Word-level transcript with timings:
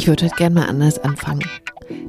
Ich 0.00 0.06
würde 0.06 0.24
heute 0.24 0.36
gerne 0.36 0.54
mal 0.54 0.66
anders 0.66 0.98
anfangen. 1.00 1.44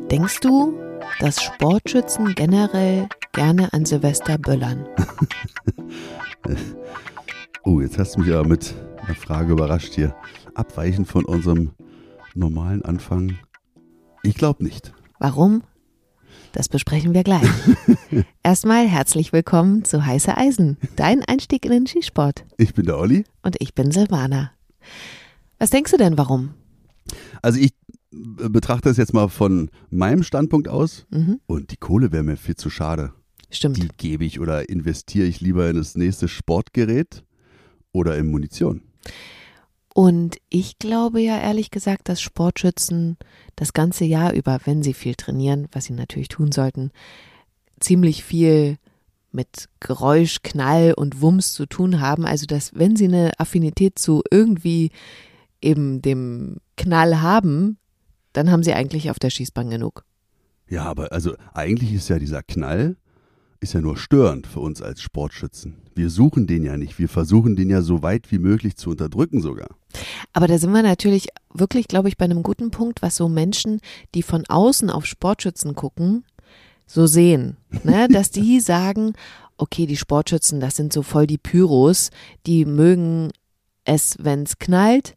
Denkst 0.09 0.39
du, 0.39 0.79
dass 1.19 1.43
Sportschützen 1.43 2.35
generell 2.35 3.09
gerne 3.33 3.73
an 3.73 3.83
Silvester 3.83 4.37
böllern? 4.37 4.87
oh, 7.65 7.81
jetzt 7.81 7.97
hast 7.97 8.15
du 8.15 8.21
mich 8.21 8.31
aber 8.31 8.47
mit 8.47 8.73
einer 9.05 9.15
Frage 9.15 9.51
überrascht 9.51 9.93
hier. 9.93 10.15
Abweichend 10.55 11.09
von 11.09 11.25
unserem 11.25 11.71
normalen 12.33 12.81
Anfang. 12.85 13.37
Ich 14.23 14.35
glaube 14.35 14.63
nicht. 14.63 14.93
Warum? 15.19 15.61
Das 16.53 16.69
besprechen 16.69 17.13
wir 17.13 17.25
gleich. 17.25 17.49
Erstmal 18.41 18.87
herzlich 18.87 19.33
willkommen 19.33 19.83
zu 19.83 20.05
Heiße 20.05 20.37
Eisen, 20.37 20.77
dein 20.95 21.25
Einstieg 21.25 21.65
in 21.65 21.71
den 21.71 21.87
Skisport. 21.87 22.45
Ich 22.55 22.73
bin 22.73 22.85
der 22.85 22.97
Olli. 22.97 23.25
Und 23.43 23.57
ich 23.59 23.75
bin 23.75 23.91
Silvana. 23.91 24.53
Was 25.59 25.71
denkst 25.71 25.91
du 25.91 25.97
denn, 25.97 26.17
warum? 26.17 26.53
Also 27.41 27.59
ich 27.59 27.71
betrachte 28.11 28.89
es 28.89 28.97
jetzt 28.97 29.13
mal 29.13 29.29
von 29.29 29.69
meinem 29.89 30.23
Standpunkt 30.23 30.67
aus 30.67 31.05
mhm. 31.09 31.39
und 31.45 31.71
die 31.71 31.77
Kohle 31.77 32.11
wäre 32.11 32.23
mir 32.23 32.37
viel 32.37 32.55
zu 32.55 32.69
schade. 32.69 33.13
Stimmt. 33.49 33.77
Die 33.77 33.87
gebe 33.97 34.25
ich 34.25 34.39
oder 34.39 34.69
investiere 34.69 35.27
ich 35.27 35.41
lieber 35.41 35.69
in 35.69 35.75
das 35.75 35.95
nächste 35.95 36.27
Sportgerät 36.27 37.23
oder 37.91 38.17
in 38.17 38.29
Munition. 38.29 38.81
Und 39.93 40.37
ich 40.49 40.79
glaube 40.79 41.19
ja 41.19 41.37
ehrlich 41.37 41.69
gesagt, 41.69 42.07
dass 42.07 42.21
Sportschützen 42.21 43.17
das 43.57 43.73
ganze 43.73 44.05
Jahr 44.05 44.33
über, 44.33 44.59
wenn 44.63 44.83
sie 44.83 44.93
viel 44.93 45.15
trainieren, 45.15 45.67
was 45.73 45.85
sie 45.85 45.93
natürlich 45.93 46.29
tun 46.29 46.53
sollten, 46.53 46.91
ziemlich 47.79 48.23
viel 48.23 48.77
mit 49.33 49.67
Geräusch, 49.79 50.37
Knall 50.43 50.93
und 50.95 51.21
Wumms 51.21 51.53
zu 51.53 51.65
tun 51.65 51.99
haben. 51.99 52.25
Also 52.25 52.45
dass 52.45 52.73
wenn 52.73 52.95
sie 52.95 53.05
eine 53.05 53.31
Affinität 53.37 53.99
zu 53.99 54.23
irgendwie 54.31 54.91
eben 55.61 56.01
dem 56.01 56.57
Knall 56.77 57.21
haben, 57.21 57.77
dann 58.33 58.51
haben 58.51 58.63
sie 58.63 58.73
eigentlich 58.73 59.09
auf 59.09 59.19
der 59.19 59.29
Schießbahn 59.29 59.69
genug. 59.69 60.05
Ja, 60.69 60.85
aber 60.85 61.11
also 61.11 61.35
eigentlich 61.53 61.93
ist 61.93 62.09
ja 62.09 62.19
dieser 62.19 62.43
Knall 62.43 62.95
ist 63.61 63.73
ja 63.73 63.81
nur 63.81 63.95
störend 63.95 64.47
für 64.47 64.59
uns 64.59 64.81
als 64.81 65.01
Sportschützen. 65.01 65.75
Wir 65.93 66.09
suchen 66.09 66.47
den 66.47 66.63
ja 66.63 66.77
nicht. 66.77 66.97
Wir 66.97 67.07
versuchen 67.07 67.55
den 67.55 67.69
ja 67.69 67.83
so 67.83 68.01
weit 68.01 68.31
wie 68.31 68.39
möglich 68.39 68.75
zu 68.75 68.89
unterdrücken 68.89 69.39
sogar. 69.39 69.69
Aber 70.33 70.47
da 70.47 70.57
sind 70.57 70.71
wir 70.71 70.81
natürlich 70.81 71.27
wirklich, 71.53 71.87
glaube 71.87 72.09
ich, 72.09 72.17
bei 72.17 72.25
einem 72.25 72.41
guten 72.41 72.71
Punkt, 72.71 73.03
was 73.03 73.15
so 73.15 73.29
Menschen, 73.29 73.79
die 74.15 74.23
von 74.23 74.45
außen 74.47 74.89
auf 74.89 75.05
Sportschützen 75.05 75.75
gucken, 75.75 76.25
so 76.87 77.05
sehen. 77.05 77.57
Ne? 77.83 78.07
Dass 78.11 78.31
die 78.31 78.59
sagen, 78.59 79.13
okay, 79.57 79.85
die 79.85 79.97
Sportschützen, 79.97 80.59
das 80.59 80.75
sind 80.75 80.91
so 80.91 81.03
voll 81.03 81.27
die 81.27 81.37
Pyros, 81.37 82.09
die 82.47 82.65
mögen 82.65 83.29
es, 83.85 84.17
wenn 84.19 84.43
es 84.43 84.57
knallt. 84.57 85.15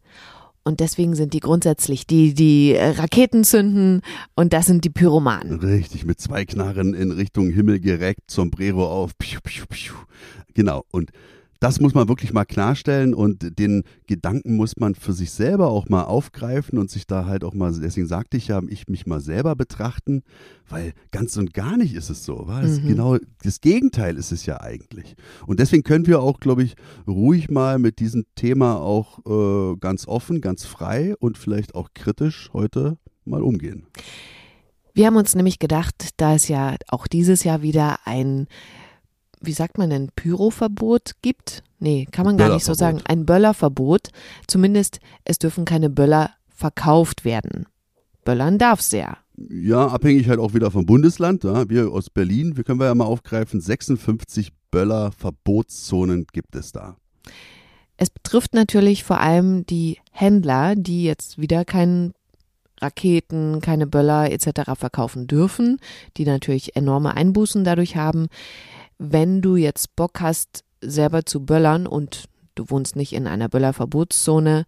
Und 0.67 0.79
deswegen 0.79 1.13
sind 1.13 1.33
die 1.33 1.41
grundsätzlich 1.41 2.07
die, 2.07 2.33
die 2.33 2.75
Raketen 2.75 3.43
zünden 3.43 4.01
und 4.35 4.51
das 4.51 4.65
sind 4.65 4.83
die 4.83 4.89
Pyromanen. 4.89 5.59
Richtig, 5.59 6.05
mit 6.05 6.19
zwei 6.19 6.43
Knarren 6.43 6.95
in 6.95 7.11
Richtung 7.11 7.51
Himmel 7.51 7.79
gereckt, 7.79 8.31
Sombrero 8.31 8.87
auf. 8.87 9.15
Piu, 9.19 9.39
piu, 9.43 9.65
piu. 9.69 9.93
Genau. 10.55 10.83
Und 10.91 11.11
das 11.59 11.79
muss 11.79 11.93
man 11.93 12.07
wirklich 12.07 12.33
mal 12.33 12.45
klarstellen 12.45 13.13
und 13.13 13.57
den 13.59 13.83
Gedanken 14.07 14.55
muss 14.55 14.77
man 14.77 14.95
für 14.95 15.13
sich 15.13 15.31
selber 15.31 15.69
auch 15.69 15.89
mal 15.89 16.03
aufgreifen 16.03 16.77
und 16.77 16.89
sich 16.89 17.07
da 17.07 17.25
halt 17.25 17.43
auch 17.43 17.53
mal, 17.53 17.73
deswegen 17.73 18.07
sagte 18.07 18.37
ich 18.37 18.47
ja, 18.47 18.61
ich 18.67 18.87
mich 18.87 19.05
mal 19.05 19.21
selber 19.21 19.55
betrachten, 19.55 20.23
weil 20.69 20.93
ganz 21.11 21.37
und 21.37 21.53
gar 21.53 21.77
nicht 21.77 21.95
ist 21.95 22.09
es 22.09 22.25
so. 22.25 22.45
Mhm. 22.45 22.87
Genau 22.87 23.17
das 23.43 23.61
Gegenteil 23.61 24.17
ist 24.17 24.31
es 24.31 24.45
ja 24.45 24.61
eigentlich. 24.61 25.15
Und 25.45 25.59
deswegen 25.59 25.83
können 25.83 26.07
wir 26.07 26.21
auch, 26.21 26.39
glaube 26.39 26.63
ich, 26.63 26.75
ruhig 27.07 27.49
mal 27.49 27.79
mit 27.79 27.99
diesem 27.99 28.25
Thema 28.35 28.79
auch 28.79 29.19
äh, 29.25 29.77
ganz 29.77 30.07
offen, 30.07 30.41
ganz 30.41 30.65
frei 30.65 31.15
und 31.19 31.37
vielleicht 31.37 31.75
auch 31.75 31.89
kritisch 31.93 32.49
heute 32.53 32.97
mal 33.23 33.43
umgehen. 33.43 33.87
Wir 34.93 35.07
haben 35.07 35.17
uns 35.17 35.35
nämlich 35.35 35.59
gedacht, 35.59 36.11
da 36.17 36.35
es 36.35 36.47
ja 36.47 36.75
auch 36.87 37.07
dieses 37.07 37.43
Jahr 37.43 37.61
wieder 37.61 37.99
ein 38.05 38.47
wie 39.41 39.53
sagt 39.53 39.77
man 39.77 39.89
denn, 39.89 40.09
Pyroverbot 40.15 41.13
gibt? 41.21 41.63
Nee, 41.79 42.07
kann 42.11 42.25
man 42.25 42.37
gar 42.37 42.53
nicht 42.53 42.65
so 42.65 42.73
sagen. 42.73 43.01
Ein 43.05 43.25
Böllerverbot. 43.25 44.09
Zumindest 44.47 44.99
es 45.23 45.39
dürfen 45.39 45.65
keine 45.65 45.89
Böller 45.89 46.31
verkauft 46.47 47.25
werden. 47.25 47.67
Böllern 48.23 48.57
darf 48.57 48.79
es 48.79 48.91
ja. 48.91 49.17
Ja, 49.37 49.87
abhängig 49.87 50.29
halt 50.29 50.39
auch 50.39 50.53
wieder 50.53 50.71
vom 50.71 50.85
Bundesland. 50.85 51.43
Ja. 51.43 51.69
Wir 51.69 51.91
aus 51.91 52.09
Berlin, 52.09 52.57
wir 52.57 52.63
können 52.63 52.79
wir 52.79 52.87
ja 52.87 52.95
mal 52.95 53.05
aufgreifen, 53.05 53.59
56 53.59 54.51
Böller-Verbotszonen 54.71 56.25
gibt 56.31 56.55
es 56.55 56.71
da. 56.71 56.95
Es 57.97 58.09
betrifft 58.09 58.53
natürlich 58.53 59.03
vor 59.03 59.19
allem 59.19 59.65
die 59.65 59.99
Händler, 60.11 60.75
die 60.75 61.03
jetzt 61.03 61.39
wieder 61.39 61.65
keinen 61.65 62.13
Raketen, 62.81 63.61
keine 63.61 63.87
Böller 63.87 64.31
etc. 64.31 64.71
verkaufen 64.75 65.27
dürfen, 65.27 65.79
die 66.17 66.25
natürlich 66.25 66.75
enorme 66.75 67.15
Einbußen 67.15 67.63
dadurch 67.63 67.95
haben 67.95 68.27
wenn 68.97 69.41
du 69.41 69.55
jetzt 69.55 69.95
Bock 69.95 70.21
hast, 70.21 70.63
selber 70.81 71.25
zu 71.25 71.45
böllern 71.45 71.87
und 71.87 72.25
du 72.55 72.69
wohnst 72.69 72.95
nicht 72.95 73.13
in 73.13 73.27
einer 73.27 73.49
Böllerverbotszone 73.49 74.65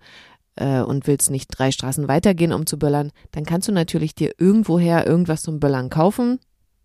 äh, 0.56 0.82
und 0.82 1.08
willst 1.08 1.32
nicht 1.32 1.48
drei 1.48 1.72
Straßen 1.72 2.08
weitergehen, 2.08 2.54
um 2.54 2.66
zu 2.66 2.78
böllern, 2.78 3.12
dann 3.32 3.46
kannst 3.46 3.68
du 3.68 3.72
natürlich 3.72 4.16
dir 4.16 4.34
irgendwoher 4.38 5.06
irgendwas 5.08 5.42
zum 5.42 5.60
Böllern 5.60 5.90
kaufen 5.90 6.40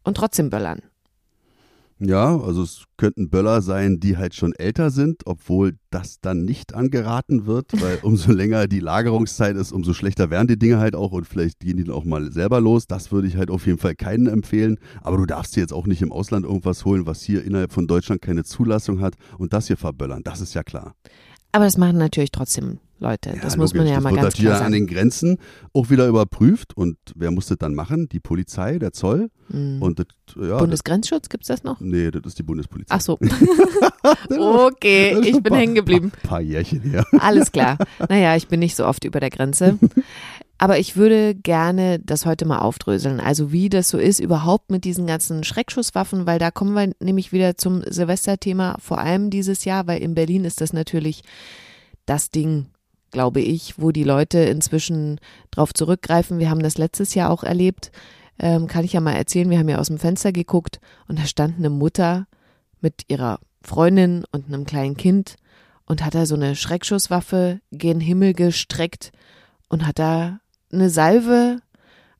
und 0.04 0.16
trotzdem 0.16 0.50
böllern. 0.50 0.82
Ja, 2.04 2.36
also 2.36 2.62
es 2.62 2.84
könnten 2.96 3.30
Böller 3.30 3.62
sein, 3.62 4.00
die 4.00 4.16
halt 4.16 4.34
schon 4.34 4.52
älter 4.54 4.90
sind, 4.90 5.22
obwohl 5.24 5.76
das 5.90 6.20
dann 6.20 6.44
nicht 6.44 6.74
angeraten 6.74 7.46
wird, 7.46 7.80
weil 7.80 7.98
umso 8.02 8.32
länger 8.32 8.66
die 8.66 8.80
Lagerungszeit 8.80 9.56
ist, 9.56 9.70
umso 9.70 9.94
schlechter 9.94 10.28
werden 10.28 10.48
die 10.48 10.58
Dinge 10.58 10.78
halt 10.78 10.96
auch 10.96 11.12
und 11.12 11.28
vielleicht 11.28 11.60
gehen 11.60 11.76
die 11.76 11.84
dann 11.84 11.94
auch 11.94 12.04
mal 12.04 12.32
selber 12.32 12.60
los. 12.60 12.88
Das 12.88 13.12
würde 13.12 13.28
ich 13.28 13.36
halt 13.36 13.50
auf 13.50 13.66
jeden 13.66 13.78
Fall 13.78 13.94
keinen 13.94 14.26
empfehlen. 14.26 14.78
Aber 15.00 15.16
du 15.16 15.26
darfst 15.26 15.54
dir 15.54 15.60
jetzt 15.60 15.72
auch 15.72 15.86
nicht 15.86 16.02
im 16.02 16.10
Ausland 16.10 16.44
irgendwas 16.44 16.84
holen, 16.84 17.06
was 17.06 17.22
hier 17.22 17.44
innerhalb 17.44 17.72
von 17.72 17.86
Deutschland 17.86 18.20
keine 18.20 18.42
Zulassung 18.42 19.00
hat 19.00 19.14
und 19.38 19.52
das 19.52 19.68
hier 19.68 19.76
verböllern. 19.76 20.22
Das 20.24 20.40
ist 20.40 20.54
ja 20.54 20.64
klar. 20.64 20.96
Aber 21.52 21.66
das 21.66 21.78
machen 21.78 21.98
natürlich 21.98 22.32
trotzdem 22.32 22.80
Leute. 23.02 23.30
Ja, 23.30 23.42
das 23.42 23.56
muss 23.56 23.74
man 23.74 23.86
ja 23.86 23.96
das 23.96 24.04
mal 24.04 24.14
ganz 24.14 24.34
klar 24.34 24.54
sagen. 24.54 24.66
an 24.66 24.72
den 24.72 24.86
Grenzen 24.86 25.38
auch 25.72 25.90
wieder 25.90 26.06
überprüft. 26.06 26.76
Und 26.76 26.96
wer 27.14 27.30
muss 27.30 27.46
das 27.46 27.58
dann 27.58 27.74
machen? 27.74 28.08
Die 28.08 28.20
Polizei, 28.20 28.78
der 28.78 28.92
Zoll. 28.92 29.30
Mhm. 29.48 29.82
Und 29.82 29.98
das, 29.98 30.06
ja, 30.40 30.58
Bundesgrenzschutz, 30.58 31.28
gibt 31.28 31.44
es 31.44 31.48
das 31.48 31.64
noch? 31.64 31.80
Nee, 31.80 32.10
das 32.10 32.22
ist 32.24 32.38
die 32.38 32.42
Bundespolizei. 32.42 32.94
Ach 32.94 33.00
so. 33.00 33.18
okay, 34.30 35.18
ich 35.22 35.42
bin 35.42 35.54
hängen 35.54 35.74
geblieben. 35.74 36.12
Ein 36.22 36.28
paar 36.28 36.40
Jährchen 36.40 36.80
her. 36.80 37.04
Alles 37.18 37.52
klar. 37.52 37.78
Naja, 38.08 38.36
ich 38.36 38.48
bin 38.48 38.60
nicht 38.60 38.76
so 38.76 38.86
oft 38.86 39.04
über 39.04 39.20
der 39.20 39.30
Grenze. 39.30 39.78
Aber 40.58 40.78
ich 40.78 40.96
würde 40.96 41.34
gerne 41.34 41.98
das 41.98 42.26
heute 42.26 42.44
mal 42.46 42.58
aufdröseln. 42.58 43.20
Also 43.20 43.52
wie 43.52 43.68
das 43.68 43.88
so 43.88 43.98
ist 43.98 44.20
überhaupt 44.20 44.70
mit 44.70 44.84
diesen 44.84 45.06
ganzen 45.06 45.44
Schreckschusswaffen, 45.44 46.26
weil 46.26 46.38
da 46.38 46.50
kommen 46.50 46.74
wir 46.74 46.92
nämlich 47.00 47.32
wieder 47.32 47.56
zum 47.56 47.82
Silvesterthema, 47.84 48.76
vor 48.78 48.98
allem 48.98 49.30
dieses 49.30 49.64
Jahr, 49.64 49.86
weil 49.86 50.02
in 50.02 50.14
Berlin 50.14 50.44
ist 50.44 50.60
das 50.60 50.72
natürlich 50.72 51.22
das 52.06 52.30
Ding, 52.30 52.66
glaube 53.12 53.40
ich, 53.40 53.78
wo 53.78 53.92
die 53.92 54.04
Leute 54.04 54.38
inzwischen 54.38 55.20
drauf 55.50 55.72
zurückgreifen. 55.72 56.38
Wir 56.38 56.50
haben 56.50 56.62
das 56.62 56.78
letztes 56.78 57.14
Jahr 57.14 57.30
auch 57.30 57.44
erlebt. 57.44 57.92
Ähm, 58.38 58.66
kann 58.66 58.84
ich 58.84 58.94
ja 58.94 59.00
mal 59.00 59.12
erzählen. 59.12 59.50
Wir 59.50 59.58
haben 59.58 59.68
ja 59.68 59.78
aus 59.78 59.86
dem 59.86 59.98
Fenster 59.98 60.32
geguckt 60.32 60.80
und 61.06 61.18
da 61.18 61.26
stand 61.26 61.58
eine 61.58 61.70
Mutter 61.70 62.26
mit 62.80 63.04
ihrer 63.08 63.38
Freundin 63.62 64.24
und 64.32 64.46
einem 64.46 64.64
kleinen 64.64 64.96
Kind 64.96 65.36
und 65.84 66.04
hat 66.04 66.14
da 66.14 66.26
so 66.26 66.34
eine 66.34 66.56
Schreckschusswaffe 66.56 67.60
gen 67.70 68.00
Himmel 68.00 68.32
gestreckt 68.32 69.12
und 69.68 69.86
hat 69.86 69.98
da 69.98 70.40
eine 70.72 70.90
Salve 70.90 71.60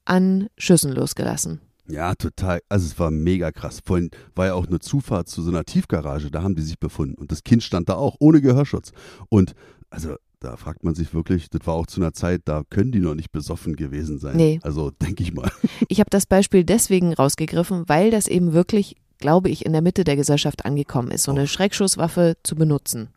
an 0.04 0.48
Schüssen 0.56 0.92
losgelassen. 0.92 1.60
Ja, 1.88 2.14
total. 2.14 2.60
Also 2.69 2.86
es 2.86 2.98
war 2.98 3.10
mega 3.10 3.50
krass. 3.50 3.80
Vorhin 3.84 4.10
war 4.34 4.47
ja 4.47 4.54
auch 4.54 4.66
eine 4.66 4.78
Zufahrt 4.78 5.28
zu 5.28 5.42
so 5.42 5.50
einer 5.50 5.64
Tiefgarage, 5.64 6.30
da 6.30 6.42
haben 6.42 6.54
die 6.54 6.62
sich 6.62 6.78
befunden. 6.78 7.16
Und 7.16 7.32
das 7.32 7.42
Kind 7.42 7.62
stand 7.62 7.88
da 7.88 7.94
auch, 7.94 8.16
ohne 8.20 8.41
Gehörschutz. 8.41 8.92
Und 9.28 9.54
also 9.91 10.16
da 10.42 10.56
fragt 10.56 10.83
man 10.83 10.94
sich 10.94 11.15
wirklich, 11.15 11.48
das 11.50 11.66
war 11.66 11.74
auch 11.74 11.86
zu 11.86 12.00
einer 12.00 12.12
Zeit, 12.12 12.42
da 12.47 12.62
können 12.68 12.91
die 12.91 12.98
noch 12.98 13.15
nicht 13.15 13.30
besoffen 13.30 13.77
gewesen 13.77 14.18
sein. 14.18 14.36
Nee. 14.36 14.60
Also 14.62 14.91
denke 14.91 15.22
ich 15.22 15.33
mal. 15.33 15.50
Ich 15.89 16.00
habe 16.00 16.10
das 16.10 16.27
Beispiel 16.27 16.65
deswegen 16.65 17.12
rausgegriffen, 17.12 17.84
weil 17.86 18.10
das 18.10 18.27
eben 18.27 18.53
wirklich, 18.53 18.97
glaube 19.18 19.50
ich, 19.50 19.66
in 19.66 19.72
der 19.72 19.83
Mitte 19.83 20.04
der 20.04 20.16
Gesellschaft 20.16 20.65
angekommen 20.65 21.10
ist, 21.10 21.24
so 21.24 21.33
eine 21.33 21.42
oh. 21.42 21.47
Schreckschusswaffe 21.47 22.36
zu 22.42 22.56
benutzen. 22.56 23.09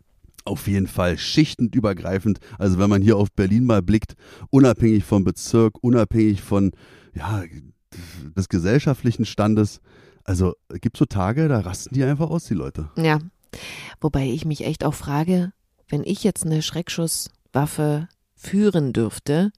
Auf 0.43 0.67
jeden 0.67 0.87
Fall 0.87 1.17
schichtend 1.17 1.73
übergreifend. 1.73 2.39
Also 2.59 2.77
wenn 2.77 2.89
man 2.89 3.01
hier 3.01 3.17
auf 3.17 3.31
Berlin 3.31 3.65
mal 3.65 3.81
blickt, 3.81 4.15
unabhängig 4.49 5.03
vom 5.03 5.23
Bezirk, 5.23 5.83
unabhängig 5.83 6.41
von 6.41 6.71
ja, 7.13 7.43
des 8.35 8.49
gesellschaftlichen 8.49 9.25
Standes. 9.25 9.79
Also 10.23 10.53
gibt 10.81 10.97
es 10.97 10.99
so 10.99 11.05
Tage, 11.05 11.47
da 11.47 11.61
rasten 11.61 11.93
die 11.95 12.03
einfach 12.03 12.29
aus, 12.29 12.45
die 12.45 12.55
Leute. 12.55 12.89
Ja. 12.97 13.19
Wobei 14.01 14.27
ich 14.27 14.45
mich 14.45 14.65
echt 14.65 14.83
auch 14.83 14.93
frage, 14.93 15.53
wenn 15.89 16.03
ich 16.03 16.23
jetzt 16.23 16.45
eine 16.45 16.61
Schreckschusswaffe 16.61 18.07
führen 18.35 18.93
dürfte, 18.93 19.51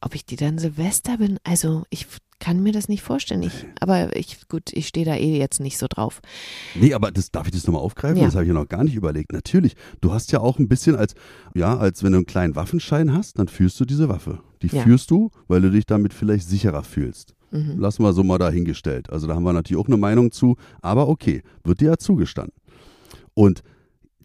ob 0.00 0.14
ich 0.14 0.26
die 0.26 0.36
dann 0.36 0.58
Silvester 0.58 1.18
bin. 1.18 1.38
Also 1.44 1.84
ich 1.90 2.06
kann 2.40 2.60
mir 2.60 2.72
das 2.72 2.88
nicht 2.88 3.02
vorstellen. 3.02 3.42
Ich, 3.44 3.66
aber 3.78 4.16
ich, 4.16 4.48
gut, 4.48 4.72
ich 4.72 4.88
stehe 4.88 5.06
da 5.06 5.14
eh 5.14 5.38
jetzt 5.38 5.60
nicht 5.60 5.78
so 5.78 5.86
drauf. 5.88 6.20
Nee, 6.74 6.92
aber 6.92 7.12
das 7.12 7.30
darf 7.30 7.46
ich 7.46 7.52
das 7.52 7.66
nochmal 7.68 7.82
aufgreifen? 7.82 8.16
Ja. 8.18 8.24
Das 8.24 8.34
habe 8.34 8.42
ich 8.44 8.48
ja 8.48 8.54
noch 8.54 8.68
gar 8.68 8.82
nicht 8.82 8.96
überlegt. 8.96 9.32
Natürlich, 9.32 9.76
du 10.00 10.12
hast 10.12 10.32
ja 10.32 10.40
auch 10.40 10.58
ein 10.58 10.66
bisschen 10.68 10.96
als, 10.96 11.14
ja, 11.54 11.76
als 11.78 12.02
wenn 12.02 12.10
du 12.12 12.18
einen 12.18 12.26
kleinen 12.26 12.56
Waffenschein 12.56 13.12
hast, 13.14 13.38
dann 13.38 13.46
führst 13.46 13.78
du 13.78 13.84
diese 13.84 14.08
Waffe. 14.08 14.40
Die 14.62 14.66
Ja. 14.66 14.82
führst 14.82 15.12
du, 15.12 15.30
weil 15.46 15.60
du 15.60 15.70
dich 15.70 15.86
damit 15.86 16.12
vielleicht 16.12 16.48
sicherer 16.48 16.82
fühlst. 16.82 17.36
Mhm. 17.52 17.78
Lassen 17.78 18.02
wir 18.02 18.12
so 18.12 18.24
mal 18.24 18.38
dahingestellt. 18.38 19.08
Also 19.10 19.28
da 19.28 19.36
haben 19.36 19.44
wir 19.44 19.52
natürlich 19.52 19.80
auch 19.80 19.86
eine 19.86 19.98
Meinung 19.98 20.32
zu, 20.32 20.56
aber 20.80 21.08
okay, 21.08 21.42
wird 21.62 21.80
dir 21.80 21.90
ja 21.90 21.96
zugestanden. 21.96 22.54
Und 23.34 23.62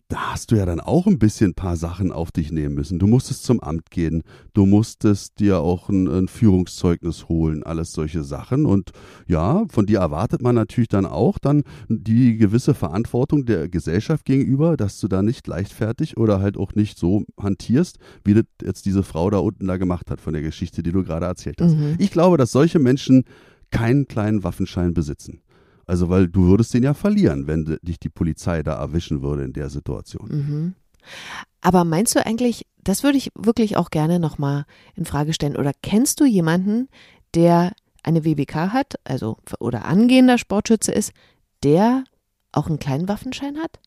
da 0.09 0.31
hast 0.31 0.51
du 0.51 0.55
ja 0.55 0.65
dann 0.65 0.79
auch 0.79 1.05
ein 1.05 1.19
bisschen 1.19 1.51
ein 1.51 1.55
paar 1.55 1.75
Sachen 1.75 2.13
auf 2.13 2.31
dich 2.31 2.51
nehmen 2.51 2.75
müssen. 2.75 2.97
Du 2.97 3.07
musstest 3.07 3.43
zum 3.43 3.59
Amt 3.59 3.91
gehen, 3.91 4.23
du 4.53 4.65
musstest 4.65 5.39
dir 5.39 5.59
auch 5.59 5.89
ein, 5.89 6.07
ein 6.07 6.27
Führungszeugnis 6.29 7.27
holen, 7.27 7.63
alles 7.63 7.91
solche 7.91 8.23
Sachen. 8.23 8.65
Und 8.65 8.91
ja, 9.27 9.65
von 9.67 9.85
dir 9.85 9.99
erwartet 9.99 10.41
man 10.41 10.55
natürlich 10.55 10.87
dann 10.87 11.05
auch 11.05 11.37
dann 11.39 11.63
die 11.89 12.37
gewisse 12.37 12.73
Verantwortung 12.73 13.45
der 13.45 13.67
Gesellschaft 13.67 14.23
gegenüber, 14.23 14.77
dass 14.77 14.99
du 14.99 15.09
da 15.09 15.21
nicht 15.21 15.45
leichtfertig 15.45 16.15
oder 16.15 16.39
halt 16.39 16.55
auch 16.55 16.73
nicht 16.73 16.97
so 16.97 17.23
hantierst, 17.37 17.97
wie 18.23 18.33
das 18.33 18.45
jetzt 18.63 18.85
diese 18.85 19.03
Frau 19.03 19.29
da 19.29 19.39
unten 19.39 19.67
da 19.67 19.75
gemacht 19.75 20.09
hat 20.09 20.21
von 20.21 20.31
der 20.31 20.41
Geschichte, 20.41 20.83
die 20.83 20.93
du 20.93 21.03
gerade 21.03 21.25
erzählt 21.25 21.59
hast. 21.61 21.75
Mhm. 21.75 21.95
Ich 21.99 22.11
glaube, 22.11 22.37
dass 22.37 22.53
solche 22.53 22.79
Menschen 22.79 23.25
keinen 23.71 24.07
kleinen 24.07 24.45
Waffenschein 24.45 24.93
besitzen. 24.93 25.41
Also, 25.87 26.09
weil 26.09 26.27
du 26.27 26.45
würdest 26.47 26.73
den 26.73 26.83
ja 26.83 26.93
verlieren, 26.93 27.47
wenn 27.47 27.77
dich 27.81 27.99
die 27.99 28.09
Polizei 28.09 28.61
da 28.61 28.75
erwischen 28.75 29.21
würde 29.23 29.43
in 29.45 29.53
der 29.53 29.69
Situation. 29.69 30.27
Mhm. 30.29 30.73
Aber 31.61 31.85
meinst 31.85 32.13
du 32.15 32.25
eigentlich, 32.25 32.65
das 32.83 33.03
würde 33.03 33.17
ich 33.17 33.31
wirklich 33.35 33.77
auch 33.77 33.89
gerne 33.89 34.19
nochmal 34.19 34.65
in 34.95 35.05
Frage 35.05 35.33
stellen, 35.33 35.55
oder 35.55 35.71
kennst 35.81 36.19
du 36.19 36.25
jemanden, 36.25 36.89
der 37.33 37.71
eine 38.03 38.23
WBK 38.25 38.73
hat, 38.73 38.95
also 39.05 39.37
oder 39.59 39.85
angehender 39.85 40.37
Sportschütze 40.37 40.91
ist, 40.91 41.11
der 41.63 42.03
auch 42.51 42.67
einen 42.67 42.79
kleinen 42.79 43.07
Waffenschein 43.07 43.57
hat? 43.57 43.79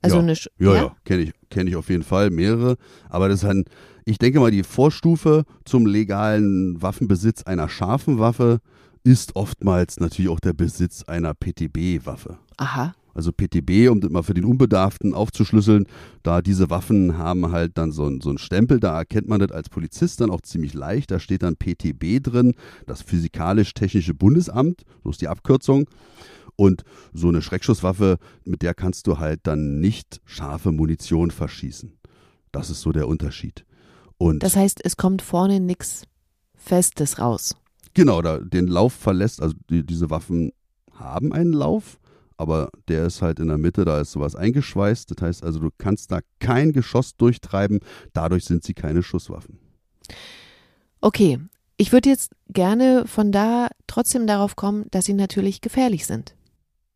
Also 0.00 0.16
Ja. 0.16 0.22
eine 0.22 0.34
Sch- 0.34 0.48
Ja, 0.58 0.74
ja, 0.74 0.96
kenne 1.04 1.22
ich, 1.22 1.32
kenn 1.50 1.66
ich 1.66 1.76
auf 1.76 1.88
jeden 1.90 2.02
Fall 2.02 2.30
mehrere. 2.30 2.76
Aber 3.08 3.28
das 3.28 3.42
ist 3.42 3.48
ein, 3.48 3.64
ich 4.04 4.18
denke 4.18 4.40
mal, 4.40 4.50
die 4.50 4.64
Vorstufe 4.64 5.44
zum 5.64 5.86
legalen 5.86 6.80
Waffenbesitz 6.82 7.44
einer 7.44 7.68
scharfen 7.68 8.18
Waffe 8.18 8.60
ist 9.04 9.36
oftmals 9.36 9.98
natürlich 10.00 10.30
auch 10.30 10.40
der 10.40 10.52
Besitz 10.52 11.02
einer 11.04 11.34
PTB-Waffe. 11.34 12.38
Aha. 12.56 12.94
Also 13.14 13.30
PTB, 13.30 13.90
um 13.90 14.00
das 14.00 14.10
mal 14.10 14.22
für 14.22 14.32
den 14.32 14.44
Unbedarften 14.46 15.12
aufzuschlüsseln, 15.12 15.86
da 16.22 16.40
diese 16.40 16.70
Waffen 16.70 17.18
haben 17.18 17.52
halt 17.52 17.76
dann 17.76 17.92
so, 17.92 18.06
ein- 18.06 18.22
so 18.22 18.30
einen 18.30 18.38
Stempel, 18.38 18.80
da 18.80 18.96
erkennt 18.96 19.28
man 19.28 19.38
das 19.40 19.50
als 19.52 19.68
Polizist 19.68 20.20
dann 20.22 20.30
auch 20.30 20.40
ziemlich 20.40 20.72
leicht. 20.72 21.10
Da 21.10 21.18
steht 21.18 21.42
dann 21.42 21.56
PTB 21.56 22.20
drin, 22.22 22.54
das 22.86 23.02
Physikalisch-Technische 23.02 24.14
Bundesamt, 24.14 24.82
so 25.04 25.10
ist 25.10 25.20
die 25.20 25.28
Abkürzung. 25.28 25.86
Und 26.56 26.84
so 27.12 27.28
eine 27.28 27.42
Schreckschusswaffe, 27.42 28.18
mit 28.44 28.62
der 28.62 28.72
kannst 28.74 29.06
du 29.06 29.18
halt 29.18 29.40
dann 29.42 29.80
nicht 29.80 30.20
scharfe 30.24 30.70
Munition 30.72 31.30
verschießen. 31.30 31.92
Das 32.50 32.70
ist 32.70 32.80
so 32.82 32.92
der 32.92 33.08
Unterschied. 33.08 33.64
Und 34.16 34.42
Das 34.42 34.56
heißt, 34.56 34.80
es 34.84 34.96
kommt 34.96 35.20
vorne 35.22 35.60
nichts 35.60 36.04
Festes 36.54 37.18
raus. 37.18 37.56
Genau, 37.94 38.22
da 38.22 38.38
den 38.38 38.66
Lauf 38.66 38.92
verlässt, 38.92 39.42
also 39.42 39.54
die, 39.68 39.84
diese 39.84 40.10
Waffen 40.10 40.52
haben 40.94 41.32
einen 41.32 41.52
Lauf, 41.52 41.98
aber 42.36 42.70
der 42.88 43.06
ist 43.06 43.22
halt 43.22 43.38
in 43.38 43.48
der 43.48 43.58
Mitte, 43.58 43.84
da 43.84 44.00
ist 44.00 44.12
sowas 44.12 44.34
eingeschweißt. 44.34 45.10
Das 45.10 45.22
heißt 45.22 45.44
also, 45.44 45.60
du 45.60 45.70
kannst 45.76 46.10
da 46.10 46.20
kein 46.40 46.72
Geschoss 46.72 47.16
durchtreiben, 47.16 47.80
dadurch 48.12 48.44
sind 48.44 48.64
sie 48.64 48.74
keine 48.74 49.02
Schusswaffen. 49.02 49.58
Okay, 51.00 51.38
ich 51.76 51.92
würde 51.92 52.08
jetzt 52.08 52.32
gerne 52.48 53.04
von 53.06 53.32
da 53.32 53.68
trotzdem 53.86 54.26
darauf 54.26 54.56
kommen, 54.56 54.86
dass 54.90 55.04
sie 55.04 55.14
natürlich 55.14 55.60
gefährlich 55.60 56.06
sind. 56.06 56.34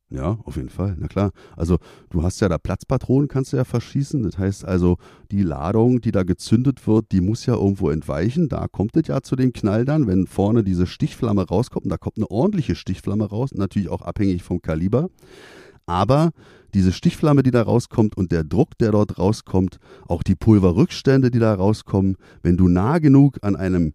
Ja, 0.08 0.38
auf 0.44 0.54
jeden 0.54 0.68
Fall, 0.68 0.96
na 1.00 1.08
klar. 1.08 1.32
Also 1.56 1.78
du 2.10 2.22
hast 2.22 2.40
ja 2.40 2.48
da 2.48 2.58
Platzpatronen, 2.58 3.26
kannst 3.26 3.52
du 3.52 3.56
ja 3.56 3.64
verschießen. 3.64 4.22
Das 4.22 4.38
heißt 4.38 4.64
also, 4.64 4.98
die 5.32 5.42
Ladung, 5.42 6.00
die 6.00 6.12
da 6.12 6.22
gezündet 6.22 6.86
wird, 6.86 7.10
die 7.10 7.20
muss 7.20 7.44
ja 7.44 7.54
irgendwo 7.54 7.90
entweichen. 7.90 8.48
Da 8.48 8.68
kommt 8.68 8.96
es 8.96 9.08
ja 9.08 9.22
zu 9.22 9.34
dem 9.34 9.52
Knall 9.52 9.84
dann, 9.84 10.06
wenn 10.06 10.28
vorne 10.28 10.62
diese 10.62 10.86
Stichflamme 10.86 11.48
rauskommt. 11.48 11.86
Und 11.86 11.90
da 11.90 11.96
kommt 11.96 12.18
eine 12.18 12.30
ordentliche 12.30 12.76
Stichflamme 12.76 13.24
raus, 13.24 13.50
natürlich 13.52 13.88
auch 13.88 14.02
abhängig 14.02 14.44
vom 14.44 14.62
Kaliber. 14.62 15.10
Aber 15.86 16.30
diese 16.72 16.92
Stichflamme, 16.92 17.42
die 17.42 17.50
da 17.50 17.62
rauskommt 17.62 18.16
und 18.16 18.30
der 18.30 18.44
Druck, 18.44 18.78
der 18.78 18.92
dort 18.92 19.18
rauskommt, 19.18 19.78
auch 20.06 20.22
die 20.22 20.36
Pulverrückstände, 20.36 21.32
die 21.32 21.40
da 21.40 21.52
rauskommen, 21.52 22.16
wenn 22.42 22.56
du 22.56 22.68
nah 22.68 22.98
genug 22.98 23.38
an 23.42 23.56
einem 23.56 23.94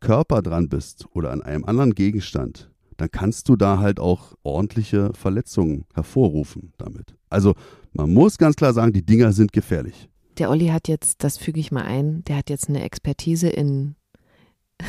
Körper 0.00 0.40
dran 0.40 0.70
bist 0.70 1.06
oder 1.12 1.30
an 1.30 1.42
einem 1.42 1.64
anderen 1.64 1.94
Gegenstand, 1.94 2.71
dann 2.96 3.10
kannst 3.10 3.48
du 3.48 3.56
da 3.56 3.78
halt 3.78 4.00
auch 4.00 4.34
ordentliche 4.42 5.12
Verletzungen 5.14 5.84
hervorrufen 5.94 6.72
damit. 6.78 7.14
Also 7.28 7.54
man 7.92 8.12
muss 8.12 8.38
ganz 8.38 8.56
klar 8.56 8.72
sagen, 8.72 8.92
die 8.92 9.04
Dinger 9.04 9.32
sind 9.32 9.52
gefährlich. 9.52 10.08
Der 10.38 10.50
Olli 10.50 10.68
hat 10.68 10.88
jetzt, 10.88 11.24
das 11.24 11.36
füge 11.36 11.60
ich 11.60 11.72
mal 11.72 11.84
ein, 11.84 12.24
der 12.24 12.36
hat 12.36 12.50
jetzt 12.50 12.68
eine 12.68 12.82
Expertise 12.82 13.48
in 13.48 13.96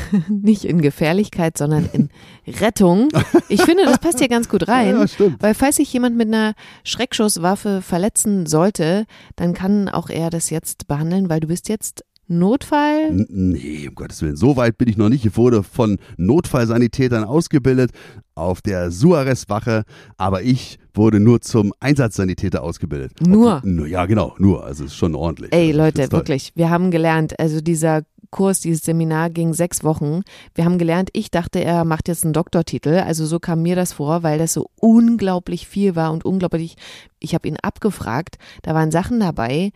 nicht 0.29 0.65
in 0.65 0.81
Gefährlichkeit, 0.81 1.57
sondern 1.57 1.89
in 1.94 2.09
Rettung. 2.47 3.09
Ich 3.50 3.61
finde, 3.61 3.85
das 3.85 4.00
passt 4.00 4.19
hier 4.19 4.27
ganz 4.27 4.50
gut 4.50 4.67
rein. 4.67 4.95
Ja, 4.95 5.07
stimmt. 5.07 5.41
Weil 5.41 5.53
falls 5.53 5.75
sich 5.77 5.91
jemand 5.94 6.17
mit 6.17 6.27
einer 6.27 6.53
Schreckschusswaffe 6.83 7.81
verletzen 7.81 8.45
sollte, 8.45 9.05
dann 9.35 9.53
kann 9.53 9.89
auch 9.89 10.09
er 10.09 10.29
das 10.29 10.50
jetzt 10.50 10.88
behandeln, 10.88 11.29
weil 11.29 11.39
du 11.39 11.47
bist 11.47 11.69
jetzt 11.69 12.03
Notfall. 12.27 13.09
N- 13.09 13.27
Nee, 13.29 13.87
um 13.89 13.95
Gottes 13.95 14.21
Willen, 14.21 14.35
so 14.35 14.55
weit 14.57 14.77
bin 14.77 14.87
ich 14.87 14.97
noch 14.97 15.09
nicht. 15.09 15.25
Ich 15.25 15.35
wurde 15.37 15.63
von 15.63 15.97
Notfallsanitätern 16.17 17.23
ausgebildet 17.23 17.91
auf 18.35 18.61
der 18.61 18.91
Suarez-Wache, 18.91 19.83
aber 20.17 20.41
ich 20.41 20.79
wurde 20.93 21.19
nur 21.19 21.41
zum 21.41 21.73
Einsatzsanitäter 21.79 22.63
ausgebildet. 22.63 23.13
Nur? 23.25 23.61
Nur 23.63 23.87
ja, 23.87 24.05
genau, 24.05 24.35
nur. 24.37 24.63
Also 24.65 24.85
es 24.85 24.91
ist 24.91 24.97
schon 24.97 25.15
ordentlich. 25.15 25.51
Ey, 25.53 25.67
Also, 25.67 25.77
Leute, 25.79 26.11
wirklich, 26.11 26.51
wir 26.55 26.69
haben 26.69 26.91
gelernt, 26.91 27.39
also 27.39 27.61
dieser 27.61 28.03
Kurs, 28.31 28.59
dieses 28.61 28.81
Seminar 28.83 29.29
ging 29.29 29.53
sechs 29.53 29.83
Wochen. 29.83 30.21
Wir 30.55 30.65
haben 30.65 30.79
gelernt, 30.79 31.09
ich 31.13 31.29
dachte, 31.29 31.63
er 31.63 31.85
macht 31.85 32.07
jetzt 32.07 32.23
einen 32.23 32.33
Doktortitel. 32.33 33.03
Also 33.05 33.25
so 33.27 33.39
kam 33.39 33.61
mir 33.61 33.75
das 33.75 33.93
vor, 33.93 34.23
weil 34.23 34.39
das 34.39 34.53
so 34.53 34.69
unglaublich 34.79 35.67
viel 35.67 35.95
war 35.95 36.11
und 36.11 36.25
unglaublich, 36.25 36.75
ich 37.19 37.35
habe 37.35 37.47
ihn 37.47 37.57
abgefragt, 37.61 38.37
da 38.63 38.73
waren 38.73 38.89
Sachen 38.91 39.19
dabei, 39.19 39.71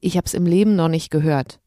ich 0.00 0.16
habe 0.16 0.26
es 0.26 0.34
im 0.34 0.46
Leben 0.46 0.76
noch 0.76 0.88
nicht 0.88 1.10
gehört. 1.10 1.58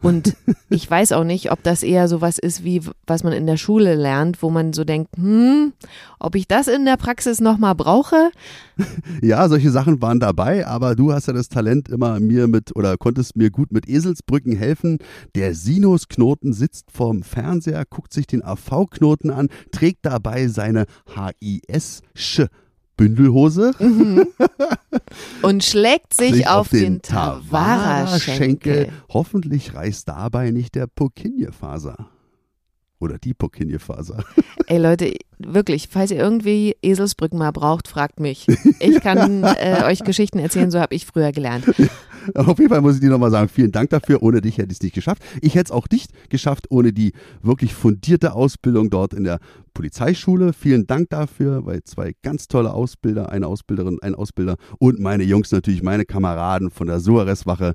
Und 0.00 0.36
ich 0.68 0.88
weiß 0.88 1.12
auch 1.12 1.24
nicht, 1.24 1.50
ob 1.50 1.62
das 1.62 1.82
eher 1.82 2.08
sowas 2.08 2.38
ist, 2.38 2.64
wie 2.64 2.82
was 3.06 3.24
man 3.24 3.32
in 3.32 3.46
der 3.46 3.56
Schule 3.56 3.94
lernt, 3.94 4.42
wo 4.42 4.50
man 4.50 4.72
so 4.72 4.84
denkt, 4.84 5.16
hm, 5.16 5.72
ob 6.18 6.34
ich 6.34 6.46
das 6.46 6.68
in 6.68 6.84
der 6.84 6.96
Praxis 6.96 7.40
nochmal 7.40 7.74
brauche. 7.74 8.30
Ja, 9.20 9.48
solche 9.48 9.72
Sachen 9.72 10.00
waren 10.00 10.20
dabei, 10.20 10.64
aber 10.64 10.94
du 10.94 11.12
hast 11.12 11.26
ja 11.26 11.32
das 11.32 11.48
Talent 11.48 11.88
immer 11.88 12.20
mir 12.20 12.46
mit 12.46 12.76
oder 12.76 12.96
konntest 12.96 13.34
mir 13.34 13.50
gut 13.50 13.72
mit 13.72 13.88
Eselsbrücken 13.88 14.54
helfen. 14.54 14.98
Der 15.34 15.54
Sinusknoten 15.54 16.52
sitzt 16.52 16.92
vorm 16.92 17.24
Fernseher, 17.24 17.84
guckt 17.84 18.12
sich 18.12 18.28
den 18.28 18.44
AV-Knoten 18.44 19.30
an, 19.30 19.48
trägt 19.72 20.06
dabei 20.06 20.46
seine 20.46 20.86
HIS-Sch 21.08 22.46
Bündelhose, 22.98 23.72
Und 25.40 25.64
schlägt 25.64 26.12
sich 26.12 26.30
schlägt 26.32 26.48
auf, 26.48 26.68
den 26.68 27.00
Tawara-Schenkel. 27.00 28.90
Hoffentlich 29.08 29.72
reißt 29.74 30.08
dabei 30.08 30.50
nicht 30.50 30.74
der 30.74 30.88
Pokinje-Faser. 30.88 32.10
Oder 33.00 33.18
die 33.18 33.34
Pokinje-Faser. 33.34 34.24
Ey 34.66 34.78
Leute, 34.78 35.14
wirklich, 35.38 35.88
falls 35.90 36.10
ihr 36.10 36.18
irgendwie 36.18 36.76
Eselsbrücken 36.82 37.38
mal 37.38 37.52
braucht, 37.52 37.86
fragt 37.86 38.18
mich. 38.18 38.46
Ich 38.80 39.00
kann 39.00 39.44
äh, 39.44 39.84
euch 39.84 40.02
Geschichten 40.04 40.38
erzählen, 40.38 40.70
so 40.70 40.80
habe 40.80 40.94
ich 40.94 41.06
früher 41.06 41.32
gelernt. 41.32 41.64
Auf 42.34 42.58
jeden 42.58 42.70
Fall 42.70 42.80
muss 42.80 42.96
ich 42.96 43.00
dir 43.00 43.10
nochmal 43.10 43.30
sagen, 43.30 43.48
vielen 43.48 43.72
Dank 43.72 43.90
dafür. 43.90 44.22
Ohne 44.22 44.40
dich 44.40 44.58
hätte 44.58 44.72
ich 44.72 44.78
es 44.78 44.82
nicht 44.82 44.94
geschafft. 44.94 45.22
Ich 45.40 45.54
hätte 45.54 45.66
es 45.66 45.70
auch 45.70 45.86
nicht 45.90 46.10
geschafft 46.28 46.66
ohne 46.70 46.92
die 46.92 47.12
wirklich 47.42 47.74
fundierte 47.74 48.34
Ausbildung 48.34 48.90
dort 48.90 49.14
in 49.14 49.24
der 49.24 49.38
Polizeischule. 49.74 50.52
Vielen 50.52 50.86
Dank 50.86 51.10
dafür, 51.10 51.64
weil 51.66 51.84
zwei 51.84 52.12
ganz 52.22 52.48
tolle 52.48 52.72
Ausbilder, 52.72 53.30
eine 53.30 53.46
Ausbilderin, 53.46 53.98
ein 54.02 54.14
Ausbilder 54.14 54.56
und 54.78 54.98
meine 54.98 55.24
Jungs 55.24 55.52
natürlich, 55.52 55.82
meine 55.82 56.04
Kameraden 56.04 56.70
von 56.70 56.86
der 56.86 57.00
Suarez-Wache. 57.00 57.74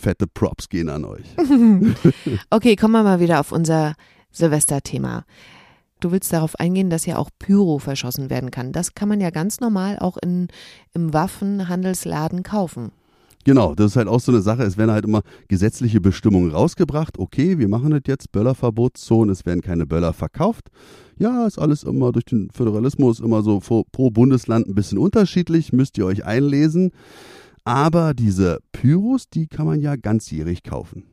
Fette 0.00 0.26
Props 0.32 0.68
gehen 0.68 0.88
an 0.88 1.04
euch. 1.04 1.24
Okay, 2.50 2.76
kommen 2.76 2.92
wir 2.92 3.02
mal 3.02 3.20
wieder 3.20 3.40
auf 3.40 3.52
unser 3.52 3.94
Silvesterthema. 4.38 5.24
Du 6.00 6.12
willst 6.12 6.32
darauf 6.32 6.58
eingehen, 6.60 6.90
dass 6.90 7.06
ja 7.06 7.16
auch 7.16 7.30
Pyro 7.38 7.78
verschossen 7.78 8.30
werden 8.30 8.50
kann. 8.50 8.72
Das 8.72 8.94
kann 8.94 9.08
man 9.08 9.20
ja 9.20 9.30
ganz 9.30 9.60
normal 9.60 9.98
auch 9.98 10.16
in, 10.16 10.48
im 10.94 11.12
Waffenhandelsladen 11.12 12.42
kaufen. 12.44 12.92
Genau, 13.44 13.74
das 13.74 13.92
ist 13.92 13.96
halt 13.96 14.08
auch 14.08 14.20
so 14.20 14.30
eine 14.30 14.42
Sache. 14.42 14.62
Es 14.62 14.76
werden 14.76 14.90
halt 14.90 15.04
immer 15.04 15.22
gesetzliche 15.48 16.00
Bestimmungen 16.00 16.50
rausgebracht. 16.50 17.18
Okay, 17.18 17.58
wir 17.58 17.68
machen 17.68 17.90
das 17.90 18.02
jetzt, 18.06 18.30
Böllerverbotszone, 18.30 19.32
es 19.32 19.46
werden 19.46 19.62
keine 19.62 19.86
Böller 19.86 20.12
verkauft. 20.12 20.68
Ja, 21.18 21.46
ist 21.46 21.58
alles 21.58 21.82
immer 21.82 22.12
durch 22.12 22.26
den 22.26 22.50
Föderalismus 22.50 23.20
immer 23.20 23.42
so 23.42 23.60
pro, 23.60 23.84
pro 23.90 24.10
Bundesland 24.10 24.68
ein 24.68 24.74
bisschen 24.74 24.98
unterschiedlich, 24.98 25.72
müsst 25.72 25.98
ihr 25.98 26.06
euch 26.06 26.24
einlesen. 26.24 26.90
Aber 27.64 28.14
diese 28.14 28.58
Pyros, 28.72 29.28
die 29.28 29.46
kann 29.46 29.66
man 29.66 29.80
ja 29.80 29.96
ganzjährig 29.96 30.62
kaufen. 30.62 31.04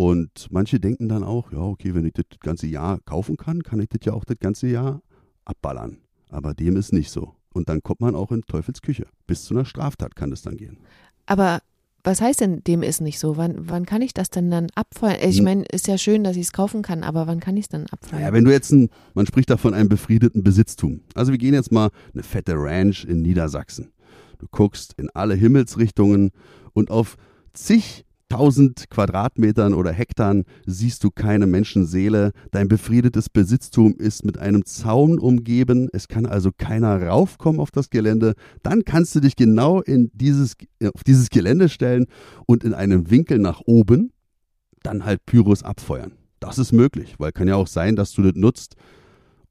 Und 0.00 0.46
manche 0.50 0.80
denken 0.80 1.10
dann 1.10 1.22
auch, 1.22 1.52
ja, 1.52 1.58
okay, 1.58 1.94
wenn 1.94 2.06
ich 2.06 2.14
das 2.14 2.24
ganze 2.40 2.66
Jahr 2.66 3.00
kaufen 3.04 3.36
kann, 3.36 3.62
kann 3.62 3.80
ich 3.80 3.90
das 3.90 4.00
ja 4.06 4.14
auch 4.14 4.24
das 4.24 4.38
ganze 4.38 4.66
Jahr 4.66 5.02
abballern. 5.44 5.98
Aber 6.30 6.54
dem 6.54 6.78
ist 6.78 6.94
nicht 6.94 7.10
so. 7.10 7.34
Und 7.52 7.68
dann 7.68 7.82
kommt 7.82 8.00
man 8.00 8.14
auch 8.14 8.32
in 8.32 8.40
Teufels 8.40 8.80
Küche. 8.80 9.04
Bis 9.26 9.44
zu 9.44 9.52
einer 9.52 9.66
Straftat 9.66 10.16
kann 10.16 10.30
das 10.30 10.40
dann 10.40 10.56
gehen. 10.56 10.78
Aber 11.26 11.60
was 12.02 12.22
heißt 12.22 12.40
denn, 12.40 12.64
dem 12.64 12.82
ist 12.82 13.02
nicht 13.02 13.18
so? 13.18 13.36
Wann, 13.36 13.68
wann 13.68 13.84
kann 13.84 14.00
ich 14.00 14.14
das 14.14 14.30
denn 14.30 14.50
dann 14.50 14.68
abfeuern? 14.74 15.18
Ich 15.20 15.36
Hm. 15.36 15.44
meine, 15.44 15.64
ist 15.66 15.86
ja 15.86 15.98
schön, 15.98 16.24
dass 16.24 16.36
ich 16.36 16.46
es 16.46 16.52
kaufen 16.54 16.80
kann, 16.80 17.02
aber 17.02 17.26
wann 17.26 17.40
kann 17.40 17.58
ich 17.58 17.64
es 17.64 17.68
dann 17.68 17.84
abfeuern? 17.90 18.22
Naja, 18.22 18.32
wenn 18.32 18.46
du 18.46 18.52
jetzt 18.52 18.72
ein, 18.72 18.88
man 19.12 19.26
spricht 19.26 19.50
da 19.50 19.58
von 19.58 19.74
einem 19.74 19.90
befriedeten 19.90 20.42
Besitztum. 20.42 21.02
Also 21.14 21.30
wir 21.30 21.38
gehen 21.38 21.52
jetzt 21.52 21.72
mal 21.72 21.90
eine 22.14 22.22
fette 22.22 22.54
Ranch 22.56 23.04
in 23.04 23.20
Niedersachsen. 23.20 23.92
Du 24.38 24.46
guckst 24.50 24.94
in 24.96 25.10
alle 25.10 25.34
Himmelsrichtungen 25.34 26.30
und 26.72 26.90
auf 26.90 27.18
zigtausend 28.30 28.88
Quadratmetern 28.90 29.74
oder 29.74 29.90
Hektar 29.90 30.42
siehst 30.64 31.02
du 31.02 31.10
keine 31.10 31.48
Menschenseele. 31.48 32.30
Dein 32.52 32.68
befriedetes 32.68 33.28
Besitztum 33.28 33.96
ist 33.96 34.24
mit 34.24 34.38
einem 34.38 34.64
Zaun 34.64 35.18
umgeben. 35.18 35.88
Es 35.92 36.06
kann 36.06 36.26
also 36.26 36.50
keiner 36.56 37.02
raufkommen 37.02 37.60
auf 37.60 37.72
das 37.72 37.90
Gelände. 37.90 38.34
Dann 38.62 38.84
kannst 38.84 39.16
du 39.16 39.20
dich 39.20 39.34
genau 39.34 39.80
in 39.80 40.12
dieses, 40.14 40.54
auf 40.94 41.02
dieses 41.02 41.30
Gelände 41.30 41.68
stellen 41.68 42.06
und 42.46 42.62
in 42.62 42.72
einem 42.72 43.10
Winkel 43.10 43.38
nach 43.38 43.62
oben 43.66 44.12
dann 44.84 45.04
halt 45.04 45.26
Pyros 45.26 45.64
abfeuern. 45.64 46.12
Das 46.38 46.58
ist 46.58 46.70
möglich, 46.70 47.16
weil 47.18 47.32
kann 47.32 47.48
ja 47.48 47.56
auch 47.56 47.66
sein, 47.66 47.96
dass 47.96 48.12
du 48.12 48.22
das 48.22 48.34
nutzt, 48.36 48.76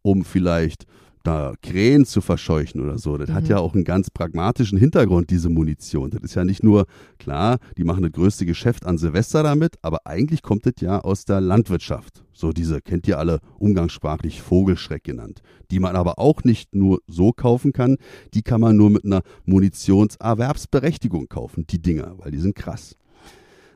um 0.02 0.24
vielleicht 0.24 0.86
da 1.30 1.54
Krähen 1.62 2.06
zu 2.06 2.22
verscheuchen 2.22 2.82
oder 2.82 2.98
so. 2.98 3.16
Das 3.18 3.30
hat 3.30 3.44
Mhm. 3.44 3.50
ja 3.50 3.58
auch 3.60 3.76
einen 3.76 3.84
ganz 3.84 4.10
pragmatischen 4.10 4.80
Hintergrund, 4.80 5.30
diese 5.30 5.50
Munition. 5.50 6.10
Das 6.10 6.22
ist 6.24 6.34
ja 6.34 6.44
nicht 6.44 6.64
nur, 6.64 6.86
klar, 7.20 7.60
die 7.78 7.84
machen 7.84 8.02
das 8.02 8.12
größte 8.14 8.48
Geschäft 8.48 8.86
an 8.86 8.98
Silvester 8.98 9.44
damit, 9.44 9.76
aber 9.84 10.08
eigentlich 10.08 10.42
kommt 10.42 10.66
das 10.66 10.74
ja 10.80 11.00
aus 11.00 11.26
der 11.26 11.40
Landwirtschaft. 11.40 12.24
So 12.34 12.52
diese, 12.52 12.82
kennt 12.82 13.08
ihr 13.08 13.20
alle 13.20 13.40
umgangssprachlich 13.60 14.42
Vogelschreck 14.42 15.04
genannt. 15.04 15.42
Die 15.70 15.80
man 15.80 15.96
aber 15.96 16.18
auch 16.18 16.44
nicht 16.44 16.74
nur 16.74 17.00
so 17.08 17.32
kaufen 17.32 17.74
kann, 17.74 17.98
die 18.34 18.42
kann 18.42 18.62
man 18.62 18.76
nur 18.76 18.90
mit 18.90 19.06
einer 19.06 19.22
Munitionserwerbsberechtigung 19.46 21.28
kaufen, 21.30 21.68
die 21.70 21.82
Dinger, 21.82 22.16
weil 22.18 22.32
die 22.32 22.40
sind 22.40 22.56
krass. 22.56 22.96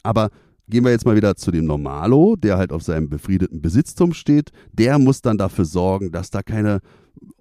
Aber 0.01 0.29
gehen 0.67 0.83
wir 0.83 0.91
jetzt 0.91 1.05
mal 1.05 1.15
wieder 1.15 1.35
zu 1.35 1.51
dem 1.51 1.65
Normalo, 1.65 2.35
der 2.35 2.57
halt 2.57 2.71
auf 2.71 2.81
seinem 2.81 3.09
befriedeten 3.09 3.61
Besitztum 3.61 4.13
steht. 4.13 4.51
Der 4.71 4.97
muss 4.97 5.21
dann 5.21 5.37
dafür 5.37 5.65
sorgen, 5.65 6.11
dass 6.11 6.31
da 6.31 6.41
keine 6.41 6.79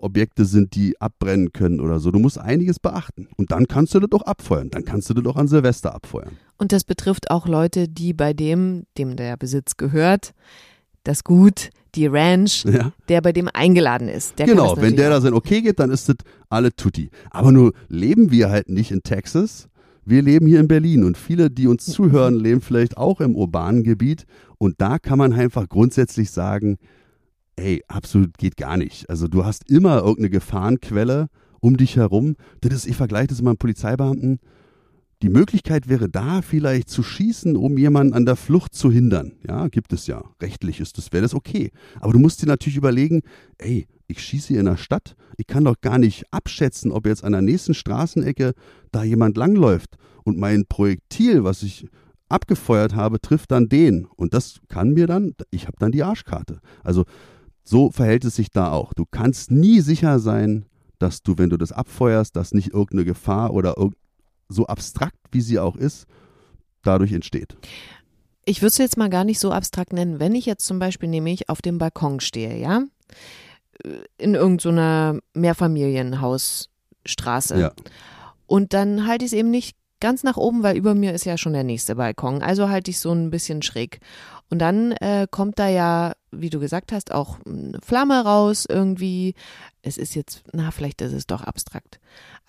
Objekte 0.02 0.44
sind, 0.44 0.74
die 0.74 1.00
abbrennen 1.00 1.52
können 1.52 1.80
oder 1.80 1.98
so. 2.00 2.10
Du 2.10 2.18
musst 2.18 2.38
einiges 2.38 2.78
beachten. 2.78 3.28
Und 3.36 3.52
dann 3.52 3.66
kannst 3.68 3.94
du 3.94 4.00
das 4.00 4.10
auch 4.12 4.26
abfeuern. 4.26 4.70
Dann 4.70 4.84
kannst 4.84 5.08
du 5.10 5.14
das 5.14 5.24
auch 5.26 5.36
an 5.36 5.48
Silvester 5.48 5.94
abfeuern. 5.94 6.36
Und 6.58 6.72
das 6.72 6.84
betrifft 6.84 7.30
auch 7.30 7.46
Leute, 7.46 7.88
die 7.88 8.12
bei 8.12 8.32
dem, 8.32 8.84
dem 8.98 9.16
der 9.16 9.36
Besitz 9.36 9.76
gehört, 9.76 10.32
das 11.04 11.24
Gut, 11.24 11.70
die 11.94 12.06
Ranch, 12.06 12.64
Ja. 12.64 12.92
der 13.08 13.20
bei 13.20 13.32
dem 13.32 13.48
eingeladen 13.52 14.08
ist. 14.08 14.38
Der 14.38 14.46
genau, 14.46 14.76
wenn 14.78 14.96
der 14.96 15.10
da 15.10 15.20
sein 15.20 15.34
Okay 15.34 15.60
geht, 15.62 15.78
dann 15.78 15.90
ist 15.90 16.08
das 16.08 16.16
alle 16.48 16.74
tutti. 16.74 17.10
Aber 17.30 17.52
nur 17.52 17.72
leben 17.88 18.30
wir 18.30 18.50
halt 18.50 18.68
nicht 18.68 18.90
in 18.90 19.02
Texas. 19.02 19.68
Wir 20.04 20.22
leben 20.22 20.46
hier 20.46 20.58
in 20.58 20.68
Berlin 20.68 21.04
und 21.04 21.16
viele, 21.16 21.50
die 21.50 21.68
uns 21.68 21.86
zuhören, 21.86 22.34
leben 22.34 22.60
vielleicht 22.60 22.96
auch 22.96 23.20
im 23.20 23.36
urbanen 23.36 23.84
Gebiet. 23.84 24.24
Und 24.58 24.80
da 24.80 24.98
kann 24.98 25.18
man 25.18 25.32
einfach 25.32 25.68
grundsätzlich 25.68 26.30
sagen, 26.30 26.78
ey, 27.56 27.82
absolut 27.88 28.38
geht 28.38 28.56
gar 28.56 28.76
nicht. 28.76 29.08
Also 29.10 29.28
du 29.28 29.44
hast 29.44 29.70
immer 29.70 29.98
irgendeine 29.98 30.30
Gefahrenquelle 30.30 31.28
um 31.60 31.76
dich 31.76 31.96
herum. 31.96 32.36
Das 32.60 32.74
ist, 32.74 32.86
ich 32.86 32.96
vergleiche 32.96 33.28
das 33.28 33.40
immer 33.40 33.50
mit 33.50 33.58
Polizeibeamten. 33.58 34.40
Die 35.22 35.28
Möglichkeit 35.28 35.88
wäre 35.88 36.08
da, 36.08 36.42
vielleicht 36.42 36.90
zu 36.90 37.04
schießen, 37.04 37.56
um 37.56 37.78
jemanden 37.78 38.12
an 38.12 38.26
der 38.26 38.34
Flucht 38.34 38.74
zu 38.74 38.90
hindern. 38.90 39.32
Ja, 39.46 39.68
gibt 39.68 39.92
es 39.92 40.08
ja. 40.08 40.24
Rechtlich 40.40 40.80
ist 40.80 40.98
das, 40.98 41.12
wäre 41.12 41.22
das 41.22 41.34
okay. 41.34 41.70
Aber 42.00 42.12
du 42.12 42.18
musst 42.18 42.42
dir 42.42 42.46
natürlich 42.46 42.76
überlegen, 42.76 43.22
ey, 43.58 43.86
ich 44.08 44.20
schieße 44.20 44.48
hier 44.48 44.60
in 44.60 44.66
der 44.66 44.76
Stadt. 44.76 45.14
Ich 45.36 45.46
kann 45.46 45.64
doch 45.64 45.80
gar 45.80 45.98
nicht 45.98 46.24
abschätzen, 46.32 46.90
ob 46.90 47.06
jetzt 47.06 47.22
an 47.22 47.32
der 47.32 47.42
nächsten 47.42 47.72
Straßenecke 47.72 48.52
da 48.90 49.04
jemand 49.04 49.36
langläuft. 49.36 49.96
Und 50.24 50.38
mein 50.38 50.66
Projektil, 50.66 51.44
was 51.44 51.62
ich 51.62 51.86
abgefeuert 52.28 52.96
habe, 52.96 53.20
trifft 53.20 53.52
dann 53.52 53.68
den. 53.68 54.06
Und 54.16 54.34
das 54.34 54.60
kann 54.68 54.92
mir 54.92 55.06
dann, 55.06 55.34
ich 55.50 55.68
habe 55.68 55.76
dann 55.78 55.92
die 55.92 56.02
Arschkarte. 56.02 56.58
Also 56.82 57.04
so 57.64 57.90
verhält 57.90 58.24
es 58.24 58.36
sich 58.36 58.50
da 58.50 58.72
auch. 58.72 58.92
Du 58.94 59.04
kannst 59.10 59.50
nie 59.50 59.80
sicher 59.80 60.18
sein, 60.18 60.66
dass 60.98 61.22
du, 61.22 61.38
wenn 61.38 61.50
du 61.50 61.56
das 61.56 61.72
abfeuerst, 61.72 62.36
dass 62.36 62.54
nicht 62.54 62.72
irgendeine 62.72 63.04
Gefahr 63.04 63.52
oder 63.52 63.76
irg 63.78 63.94
so 64.48 64.66
abstrakt, 64.66 65.16
wie 65.30 65.40
sie 65.40 65.58
auch 65.58 65.76
ist, 65.76 66.06
dadurch 66.82 67.12
entsteht. 67.12 67.56
Ich 68.44 68.60
würde 68.60 68.68
es 68.68 68.78
jetzt 68.78 68.96
mal 68.96 69.08
gar 69.08 69.24
nicht 69.24 69.38
so 69.38 69.52
abstrakt 69.52 69.92
nennen. 69.92 70.20
Wenn 70.20 70.34
ich 70.34 70.46
jetzt 70.46 70.66
zum 70.66 70.78
Beispiel 70.78 71.08
nämlich 71.08 71.48
auf 71.48 71.62
dem 71.62 71.78
Balkon 71.78 72.20
stehe, 72.20 72.58
ja, 72.58 72.82
in 74.18 74.34
irgendeiner 74.34 75.18
Mehrfamilienhausstraße 75.34 77.60
Ja. 77.60 77.72
und 78.46 78.72
dann 78.72 79.06
halte 79.06 79.24
ich 79.24 79.32
es 79.32 79.38
eben 79.38 79.50
nicht 79.50 79.76
ganz 80.02 80.24
nach 80.24 80.36
oben, 80.36 80.62
weil 80.62 80.76
über 80.76 80.94
mir 80.94 81.14
ist 81.14 81.24
ja 81.24 81.38
schon 81.38 81.54
der 81.54 81.64
nächste 81.64 81.94
Balkon. 81.94 82.42
Also 82.42 82.68
halte 82.68 82.90
ich 82.90 82.98
so 82.98 83.12
ein 83.12 83.30
bisschen 83.30 83.62
schräg. 83.62 84.00
Und 84.50 84.58
dann 84.58 84.92
äh, 84.92 85.26
kommt 85.30 85.58
da 85.58 85.68
ja, 85.68 86.12
wie 86.30 86.50
du 86.50 86.60
gesagt 86.60 86.92
hast, 86.92 87.12
auch 87.12 87.38
eine 87.46 87.78
Flamme 87.82 88.22
raus 88.22 88.66
irgendwie. 88.68 89.34
Es 89.80 89.96
ist 89.96 90.14
jetzt, 90.14 90.42
na, 90.52 90.70
vielleicht 90.70 91.00
ist 91.00 91.12
es 91.12 91.26
doch 91.26 91.42
abstrakt. 91.42 92.00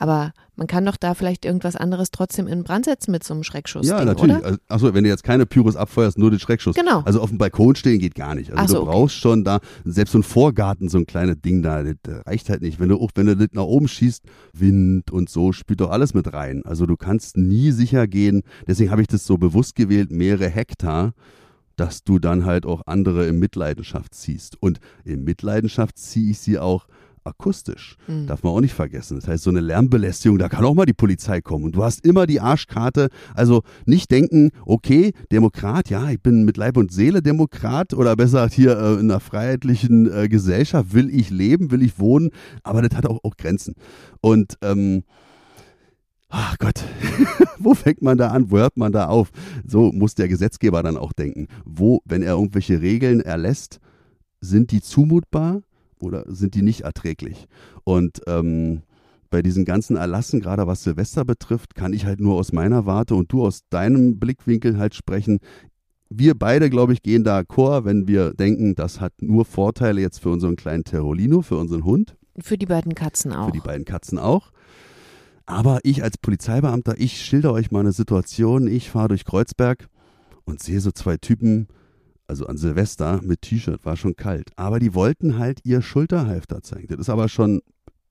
Aber 0.04 0.34
man 0.58 0.68
kann 0.68 0.84
doch 0.84 0.98
da 0.98 1.14
vielleicht 1.14 1.46
irgendwas 1.46 1.78
anderes 1.78 2.12
trotzdem 2.12 2.46
in 2.46 2.66
Brand 2.66 2.84
setzen 2.84 3.12
mit 3.12 3.24
so 3.24 3.34
einem 3.34 3.44
Schreckschuss. 3.44 3.88
Ja, 3.88 4.04
natürlich. 4.04 4.36
Oder? 4.36 4.46
Also, 4.46 4.60
achso, 4.68 4.94
wenn 4.94 5.06
du 5.06 5.10
jetzt 5.10 5.24
keine 5.24 5.46
Pyros 5.46 5.78
abfeuerst, 5.78 6.18
nur 6.18 6.30
den 6.30 6.42
Schreckschuss. 6.42 6.76
Genau. 6.76 7.04
Also 7.06 7.22
auf 7.22 7.30
dem 7.30 7.38
Balkon 7.38 7.74
stehen 7.78 8.00
geht 8.00 8.14
gar 8.14 8.36
nicht. 8.36 8.52
Also 8.52 8.68
so, 8.68 8.74
du 8.74 8.82
okay. 8.82 8.92
brauchst 8.92 9.16
schon 9.16 9.46
da, 9.46 9.62
selbst 9.86 10.12
so 10.12 10.20
ein 10.20 10.24
Vorgarten, 10.24 10.90
so 10.90 10.98
ein 10.98 11.06
kleines 11.06 11.40
Ding 11.40 11.64
da, 11.64 11.84
das 11.84 12.26
reicht 12.26 12.50
halt 12.50 12.62
nicht. 12.64 12.82
Wenn 12.82 12.90
du 12.90 13.00
auch, 13.00 13.12
wenn 13.16 13.28
du 13.28 13.38
das 13.38 13.48
nach 13.54 13.64
oben 13.64 13.88
schießt, 13.88 14.24
Wind 14.52 15.10
und 15.10 15.30
so, 15.30 15.54
spielt 15.54 15.80
doch 15.80 15.90
alles 15.90 16.14
mit 16.14 16.34
rein. 16.34 16.64
Also 16.66 16.86
du 16.86 16.98
kannst 16.98 17.38
nie 17.38 17.72
sicher 17.72 18.06
gehen. 18.06 18.44
Deswegen 18.68 18.92
habe 18.92 19.02
ich 19.02 19.08
das 19.08 19.26
so 19.26 19.38
bewusst 19.38 19.74
gewählt, 19.74 20.12
mehrere 20.12 20.50
Hektar, 20.50 21.14
dass 21.78 22.04
du 22.04 22.20
dann 22.20 22.44
halt 22.44 22.66
auch 22.66 22.82
andere 22.88 23.26
in 23.28 23.40
Mitleidenschaft 23.40 24.14
ziehst. 24.16 24.62
Und 24.62 24.82
in 25.06 25.24
Mitleidenschaft 25.24 25.98
ziehe 25.98 26.32
ich 26.32 26.40
sie 26.40 26.60
auch 26.60 26.88
akustisch. 27.24 27.98
Mhm. 28.08 28.28
Darf 28.28 28.44
man 28.44 28.54
auch 28.54 28.62
nicht 28.62 28.74
vergessen. 28.74 29.18
Das 29.20 29.28
heißt, 29.28 29.44
so 29.44 29.50
eine 29.50 29.60
Lärmbelästigung, 29.60 30.38
da 30.38 30.50
kann 30.50 30.66
auch 30.66 30.74
mal 30.74 30.86
die 30.86 30.94
Polizei 30.94 31.42
kommen. 31.42 31.66
Und 31.66 31.76
du 31.76 31.84
hast 31.84 32.06
immer 32.06 32.28
die 32.28 32.40
Arschkarte. 32.40 33.10
Also 33.34 33.64
nicht 33.86 34.12
denken, 34.12 34.52
okay, 34.66 35.14
Demokrat, 35.32 35.90
ja, 35.90 36.10
ich 36.10 36.22
bin 36.22 36.44
mit 36.46 36.58
Leib 36.58 36.78
und 36.78 36.92
Seele 36.92 37.22
Demokrat 37.22 37.94
oder 37.94 38.16
besser 38.16 38.48
hier 38.50 38.78
äh, 38.78 38.94
in 38.94 39.12
einer 39.12 39.20
freiheitlichen 39.20 40.12
äh, 40.12 40.28
Gesellschaft 40.28 40.94
will 40.94 41.10
ich 41.10 41.30
leben, 41.30 41.72
will 41.72 41.84
ich 41.84 42.00
wohnen, 42.00 42.30
aber 42.64 42.82
das 42.82 42.98
hat 42.98 43.06
auch, 43.06 43.20
auch 43.24 43.38
Grenzen. 43.38 43.76
Und 44.22 44.58
ähm, 44.62 45.04
Ach 46.36 46.58
Gott, 46.58 46.84
wo 47.60 47.76
fängt 47.76 48.02
man 48.02 48.18
da 48.18 48.30
an? 48.30 48.50
Wo 48.50 48.58
hört 48.58 48.76
man 48.76 48.92
da 48.92 49.06
auf? 49.06 49.30
So 49.68 49.92
muss 49.92 50.16
der 50.16 50.28
Gesetzgeber 50.28 50.82
dann 50.82 50.98
auch 50.98 51.14
denken. 51.14 51.48
Wo, 51.64 52.02
wenn 52.06 52.24
er 52.24 52.34
irgendwelche 52.34 52.82
Regeln 52.82 53.20
erlässt, 53.22 53.80
sind 54.42 54.72
die 54.72 54.82
zumutbar 54.82 55.62
oder 56.04 56.26
sind 56.28 56.56
die 56.56 56.62
nicht 56.62 56.82
erträglich? 56.82 57.48
Und 57.84 58.22
ähm, 58.28 58.84
bei 59.30 59.42
diesen 59.42 59.66
ganzen 59.66 59.96
Erlassen, 59.96 60.42
gerade 60.42 60.68
was 60.68 60.84
Silvester 60.84 61.26
betrifft, 61.26 61.74
kann 61.74 61.92
ich 61.92 62.06
halt 62.06 62.20
nur 62.20 62.36
aus 62.36 62.54
meiner 62.54 62.86
Warte 62.86 63.16
und 63.16 63.32
du 63.32 63.44
aus 63.44 63.62
deinem 63.70 64.20
Blickwinkel 64.20 64.78
halt 64.78 64.94
sprechen. 64.94 65.40
Wir 66.10 66.38
beide, 66.38 66.70
glaube 66.70 66.94
ich, 66.94 67.02
gehen 67.02 67.24
da 67.24 67.40
d'accord, 67.40 67.86
wenn 67.86 68.08
wir 68.08 68.36
denken, 68.36 68.76
das 68.76 69.02
hat 69.02 69.14
nur 69.22 69.46
Vorteile 69.46 70.02
jetzt 70.02 70.20
für 70.20 70.30
unseren 70.30 70.56
kleinen 70.56 70.84
Terrolino, 70.84 71.42
für 71.42 71.58
unseren 71.58 71.84
Hund 71.84 72.16
Für 72.40 72.60
die 72.60 72.68
beiden 72.68 72.94
Katzen 72.94 73.34
auch. 73.34 73.48
für 73.48 73.54
die 73.54 73.60
beiden 73.60 73.86
Katzen 73.86 74.20
auch. 74.20 74.52
Aber 75.46 75.80
ich 75.84 76.04
als 76.04 76.18
Polizeibeamter, 76.20 76.94
ich 76.98 77.22
schilder 77.22 77.52
euch 77.54 77.72
mal 77.72 77.80
eine 77.80 77.92
Situation. 77.92 78.68
Ich 78.68 78.92
fahre 78.92 79.10
durch 79.10 79.26
Kreuzberg 79.26 79.88
und 80.46 80.62
sehe 80.62 80.80
so 80.80 80.92
zwei 80.92 81.18
Typen, 81.18 81.68
also 82.34 82.48
an 82.48 82.58
Silvester 82.58 83.22
mit 83.22 83.44
T-Shirt, 83.44 83.86
war 83.86 83.96
schon 83.96 84.16
kalt. 84.16 84.50
Aber 84.56 84.80
die 84.80 84.96
wollten 84.96 85.38
halt 85.38 85.60
ihr 85.64 85.84
Schulterhalfter 85.84 86.64
zeigen. 86.64 86.88
Das 86.88 86.98
ist 86.98 87.10
aber 87.12 87.30
schon 87.30 87.62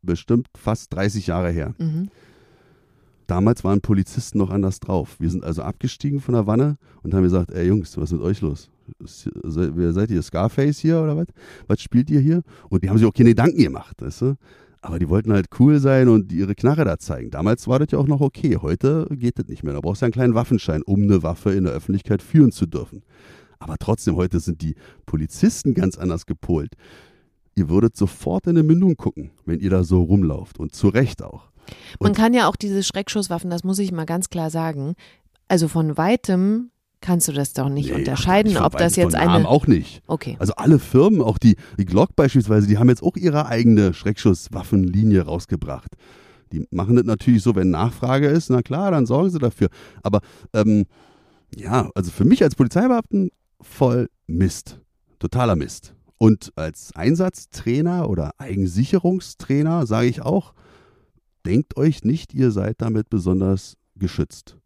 bestimmt 0.01 0.47
fast 0.57 0.95
30 0.95 1.27
Jahre 1.27 1.51
her. 1.51 1.75
Mhm. 1.79 2.09
Damals 3.27 3.65
waren 3.65 3.81
Polizisten 3.81 4.39
noch 4.39 4.51
anders 4.51 4.79
drauf. 4.79 5.17
Wir 5.19 5.29
sind 5.29 5.43
also 5.43 5.63
abgestiegen 5.63 6.21
von 6.21 6.35
der 6.35 6.47
Wanne 6.47 6.77
und 7.03 7.15
haben 7.15 7.25
gesagt, 7.25 7.51
ey 7.51 7.67
Jungs, 7.67 7.97
was 7.97 8.13
ist 8.13 8.13
mit 8.13 8.23
euch 8.23 8.41
los? 8.43 8.71
Wer 9.43 9.93
seid 9.93 10.13
ihr? 10.13 10.23
Scarface 10.23 10.79
hier 10.79 11.01
oder 11.01 11.17
was? 11.17 11.27
Was 11.67 11.81
spielt 11.81 12.09
ihr 12.09 12.21
hier? 12.21 12.43
Und 12.69 12.85
die 12.85 12.91
haben 12.91 12.99
sich 12.99 13.07
auch 13.07 13.13
keine 13.13 13.31
Gedanken 13.31 13.61
gemacht, 13.61 14.01
weißt 14.01 14.23
du? 14.23 14.35
Aber 14.83 15.01
die 15.01 15.09
wollten 15.09 15.33
halt 15.33 15.47
cool 15.59 15.81
sein 15.81 16.09
und 16.09 16.33
ihre 16.33 16.55
Knarre 16.55 16.85
da 16.85 16.97
zeigen. 16.99 17.31
Damals 17.31 17.67
war 17.67 17.81
das 17.81 17.91
ja 17.91 17.99
auch 17.99 18.07
noch 18.07 18.21
okay. 18.21 18.59
Heute 18.61 19.09
geht 19.11 19.39
das 19.41 19.49
nicht 19.49 19.65
mehr. 19.65 19.73
Da 19.73 19.81
brauchst 19.81 20.03
du 20.03 20.07
einen 20.07 20.13
kleinen 20.13 20.35
Waffenschein, 20.35 20.83
um 20.83 21.03
eine 21.03 21.25
Waffe 21.25 21.51
in 21.51 21.65
der 21.65 21.73
Öffentlichkeit 21.73 22.23
führen 22.23 22.53
zu 22.53 22.67
dürfen. 22.67 23.03
Aber 23.63 23.77
trotzdem, 23.79 24.17
heute 24.17 24.41
sind 24.41 24.61
die 24.63 24.75
Polizisten 25.07 25.75
ganz 25.75 25.97
anders 25.97 26.27
gepolt. 26.27 26.75
Ihr 27.55 27.69
würdet 27.69 27.97
sofort 27.97 28.47
in 28.47 28.51
eine 28.51 28.63
Mündung 28.63 28.97
gucken, 28.97 29.31
wenn 29.45 29.61
ihr 29.61 29.71
da 29.71 29.85
so 29.85 30.03
rumlauft. 30.03 30.59
Und 30.59 30.75
zu 30.75 30.89
Recht 30.89 31.23
auch. 31.23 31.51
Man 32.01 32.11
Und- 32.11 32.17
kann 32.17 32.35
ja 32.35 32.49
auch 32.49 32.57
diese 32.57 32.83
Schreckschusswaffen, 32.83 33.51
das 33.51 33.63
muss 33.65 33.79
ich 33.79 33.93
mal 33.93 34.05
ganz 34.07 34.31
klar 34.31 34.51
sagen, 34.51 34.95
also 35.49 35.69
von 35.69 35.97
weitem 35.97 36.71
kannst 37.01 37.29
du 37.29 37.33
das 37.33 37.53
doch 37.53 37.69
nicht 37.69 37.91
Nee, 37.91 37.97
unterscheiden, 37.99 38.57
ach, 38.57 38.67
ob 38.67 38.77
das 38.79 38.97
jetzt 38.97 39.13
Namen 39.15 39.29
eine. 39.29 39.49
auch 39.49 39.67
nicht. 39.67 40.03
Okay. 40.07 40.37
Also 40.39 40.55
alle 40.55 40.79
Firmen, 40.79 41.21
auch 41.21 41.37
die, 41.39 41.57
die 41.79 41.85
Glock 41.85 42.15
beispielsweise, 42.17 42.67
die 42.69 42.79
haben 42.79 42.89
jetzt 42.89 43.03
auch 43.03 43.17
ihre 43.17 43.47
eigene 43.47 43.93
Schreckschusswaffenlinie 43.93 45.23
rausgebracht. 45.23 45.91
Die 46.53 46.67
machen 46.71 46.97
das 46.97 47.05
natürlich 47.05 47.43
so, 47.43 47.55
wenn 47.55 47.71
Nachfrage 47.71 48.29
ist, 48.29 48.51
na 48.51 48.63
klar, 48.63 48.91
dann 48.91 49.07
sorgen 49.07 49.31
sie 49.31 49.39
dafür. 49.39 49.69
Aber 50.03 50.21
ähm, 50.53 50.85
ja, 51.55 51.91
also 51.95 52.11
für 52.11 52.25
mich 52.25 52.43
als 52.43 52.55
Polizeibeamten 52.55 53.31
voll 53.63 54.09
Mist. 54.27 54.81
Totaler 55.19 55.57
Mist. 55.57 55.95
Und 56.19 56.53
als 56.57 56.95
Einsatztrainer 56.95 58.09
oder 58.09 58.33
Eigensicherungstrainer 58.39 59.87
sage 59.87 60.07
ich 60.07 60.23
auch, 60.23 60.55
denkt 61.45 61.77
euch 61.77 62.05
nicht, 62.05 62.35
ihr 62.35 62.51
seid 62.51 62.81
damit 62.81 63.11
besonders 63.11 63.77
geschützt. 63.97 64.57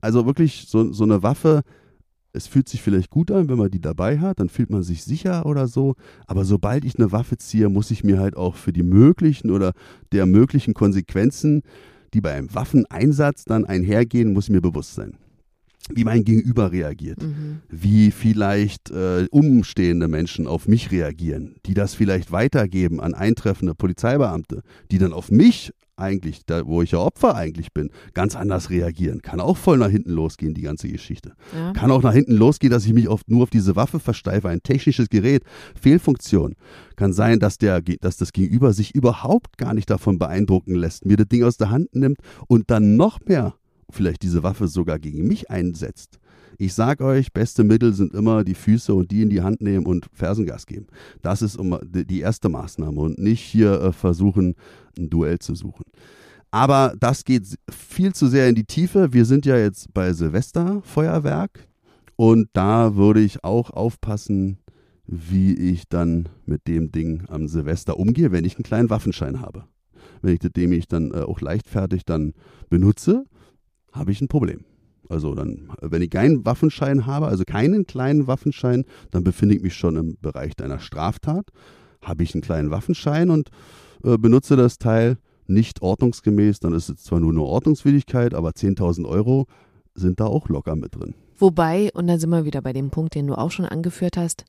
Also 0.00 0.26
wirklich 0.26 0.66
so, 0.68 0.92
so 0.92 1.04
eine 1.04 1.22
Waffe, 1.22 1.62
es 2.32 2.46
fühlt 2.46 2.68
sich 2.68 2.82
vielleicht 2.82 3.10
gut 3.10 3.30
an, 3.30 3.48
wenn 3.48 3.58
man 3.58 3.70
die 3.70 3.80
dabei 3.80 4.18
hat, 4.18 4.40
dann 4.40 4.48
fühlt 4.48 4.70
man 4.70 4.82
sich 4.82 5.02
sicher 5.02 5.46
oder 5.46 5.68
so. 5.68 5.96
Aber 6.26 6.44
sobald 6.44 6.84
ich 6.84 6.98
eine 6.98 7.12
Waffe 7.12 7.38
ziehe, 7.38 7.68
muss 7.68 7.90
ich 7.90 8.04
mir 8.04 8.18
halt 8.18 8.36
auch 8.36 8.56
für 8.56 8.72
die 8.72 8.82
möglichen 8.82 9.50
oder 9.50 9.72
der 10.12 10.26
möglichen 10.26 10.74
Konsequenzen, 10.74 11.62
die 12.14 12.20
bei 12.20 12.32
einem 12.32 12.54
Waffeneinsatz 12.54 13.44
dann 13.44 13.64
einhergehen, 13.64 14.32
muss 14.32 14.44
ich 14.44 14.50
mir 14.50 14.60
bewusst 14.60 14.94
sein. 14.94 15.16
Wie 15.92 16.04
mein 16.04 16.24
Gegenüber 16.24 16.72
reagiert, 16.72 17.22
Mhm. 17.22 17.60
wie 17.68 18.10
vielleicht 18.10 18.90
äh, 18.90 19.26
umstehende 19.30 20.08
Menschen 20.08 20.46
auf 20.46 20.66
mich 20.66 20.90
reagieren, 20.90 21.54
die 21.66 21.74
das 21.74 21.94
vielleicht 21.94 22.32
weitergeben 22.32 23.00
an 23.00 23.14
eintreffende 23.14 23.74
Polizeibeamte, 23.74 24.62
die 24.90 24.98
dann 24.98 25.12
auf 25.12 25.30
mich 25.30 25.72
eigentlich, 25.98 26.44
da, 26.44 26.66
wo 26.66 26.82
ich 26.82 26.90
ja 26.90 26.98
Opfer 26.98 27.34
eigentlich 27.36 27.72
bin, 27.72 27.88
ganz 28.12 28.36
anders 28.36 28.68
reagieren. 28.68 29.22
Kann 29.22 29.40
auch 29.40 29.56
voll 29.56 29.78
nach 29.78 29.88
hinten 29.88 30.10
losgehen, 30.10 30.52
die 30.52 30.60
ganze 30.60 30.88
Geschichte. 30.88 31.32
Ja. 31.54 31.72
Kann 31.72 31.90
auch 31.90 32.02
nach 32.02 32.12
hinten 32.12 32.34
losgehen, 32.34 32.70
dass 32.70 32.84
ich 32.84 32.92
mich 32.92 33.08
oft 33.08 33.30
nur 33.30 33.44
auf 33.44 33.50
diese 33.50 33.76
Waffe 33.76 33.98
versteife, 33.98 34.48
ein 34.50 34.62
technisches 34.62 35.08
Gerät, 35.08 35.42
Fehlfunktion. 35.80 36.54
Kann 36.96 37.12
sein, 37.12 37.38
dass, 37.38 37.56
der, 37.58 37.80
dass 37.80 38.18
das 38.18 38.32
Gegenüber 38.32 38.72
sich 38.74 38.94
überhaupt 38.94 39.56
gar 39.56 39.72
nicht 39.72 39.88
davon 39.88 40.18
beeindrucken 40.18 40.74
lässt, 40.74 41.06
mir 41.06 41.16
das 41.16 41.28
Ding 41.28 41.44
aus 41.44 41.56
der 41.56 41.70
Hand 41.70 41.94
nimmt 41.94 42.18
und 42.46 42.70
dann 42.70 42.96
noch 42.96 43.20
mehr 43.24 43.54
vielleicht 43.90 44.22
diese 44.22 44.42
Waffe 44.42 44.68
sogar 44.68 44.98
gegen 44.98 45.26
mich 45.26 45.50
einsetzt. 45.50 46.18
Ich 46.58 46.74
sag 46.74 47.00
euch, 47.00 47.32
beste 47.32 47.64
Mittel 47.64 47.92
sind 47.92 48.14
immer 48.14 48.42
die 48.42 48.54
Füße 48.54 48.94
und 48.94 49.10
die 49.10 49.22
in 49.22 49.30
die 49.30 49.42
Hand 49.42 49.60
nehmen 49.60 49.86
und 49.86 50.08
Fersengas 50.12 50.66
geben. 50.66 50.86
Das 51.22 51.42
ist 51.42 51.58
die 51.60 52.20
erste 52.20 52.48
Maßnahme 52.48 52.98
und 52.98 53.18
nicht 53.18 53.42
hier 53.42 53.80
äh, 53.80 53.92
versuchen, 53.92 54.54
ein 54.98 55.10
Duell 55.10 55.38
zu 55.38 55.54
suchen. 55.54 55.84
Aber 56.50 56.94
das 56.98 57.24
geht 57.24 57.58
viel 57.70 58.14
zu 58.14 58.28
sehr 58.28 58.48
in 58.48 58.54
die 58.54 58.64
Tiefe. 58.64 59.12
Wir 59.12 59.26
sind 59.26 59.44
ja 59.44 59.58
jetzt 59.58 59.92
bei 59.92 60.12
Silvesterfeuerwerk 60.12 61.68
und 62.16 62.48
da 62.54 62.96
würde 62.96 63.20
ich 63.20 63.44
auch 63.44 63.70
aufpassen, 63.70 64.58
wie 65.06 65.54
ich 65.54 65.88
dann 65.88 66.28
mit 66.46 66.66
dem 66.66 66.90
Ding 66.90 67.24
am 67.28 67.48
Silvester 67.48 67.98
umgehe, 67.98 68.32
wenn 68.32 68.44
ich 68.44 68.56
einen 68.56 68.64
kleinen 68.64 68.90
Waffenschein 68.90 69.40
habe. 69.40 69.64
Wenn 70.22 70.32
ich 70.32 70.40
das 70.40 70.52
nämlich 70.56 70.88
dann 70.88 71.12
äh, 71.12 71.20
auch 71.20 71.40
leichtfertig 71.40 72.04
dann 72.04 72.32
benutze, 72.70 73.24
habe 73.96 74.12
ich 74.12 74.20
ein 74.20 74.28
Problem. 74.28 74.64
Also 75.08 75.34
dann, 75.34 75.70
wenn 75.80 76.02
ich 76.02 76.10
keinen 76.10 76.44
Waffenschein 76.44 77.06
habe, 77.06 77.26
also 77.28 77.44
keinen 77.44 77.86
kleinen 77.86 78.26
Waffenschein, 78.26 78.84
dann 79.10 79.22
befinde 79.22 79.54
ich 79.54 79.62
mich 79.62 79.74
schon 79.74 79.96
im 79.96 80.16
Bereich 80.20 80.56
deiner 80.56 80.80
Straftat. 80.80 81.50
Habe 82.02 82.22
ich 82.24 82.34
einen 82.34 82.42
kleinen 82.42 82.70
Waffenschein 82.70 83.30
und 83.30 83.50
äh, 84.04 84.18
benutze 84.18 84.56
das 84.56 84.78
Teil 84.78 85.18
nicht 85.48 85.80
ordnungsgemäß, 85.80 86.58
dann 86.58 86.72
ist 86.74 86.88
es 86.88 87.04
zwar 87.04 87.20
nur 87.20 87.30
eine 87.30 87.42
Ordnungswidrigkeit, 87.42 88.34
aber 88.34 88.50
10.000 88.50 89.06
Euro 89.06 89.46
sind 89.94 90.18
da 90.18 90.26
auch 90.26 90.48
locker 90.48 90.74
mit 90.74 90.96
drin. 90.96 91.14
Wobei, 91.38 91.90
und 91.94 92.08
dann 92.08 92.18
sind 92.18 92.30
wir 92.30 92.44
wieder 92.44 92.62
bei 92.62 92.72
dem 92.72 92.90
Punkt, 92.90 93.14
den 93.14 93.28
du 93.28 93.34
auch 93.38 93.52
schon 93.52 93.64
angeführt 93.64 94.16
hast, 94.16 94.44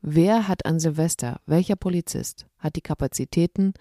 wer 0.00 0.48
hat 0.48 0.64
an 0.64 0.80
Silvester, 0.80 1.40
welcher 1.46 1.76
Polizist 1.76 2.46
hat 2.58 2.76
die 2.76 2.80
Kapazitäten, 2.80 3.74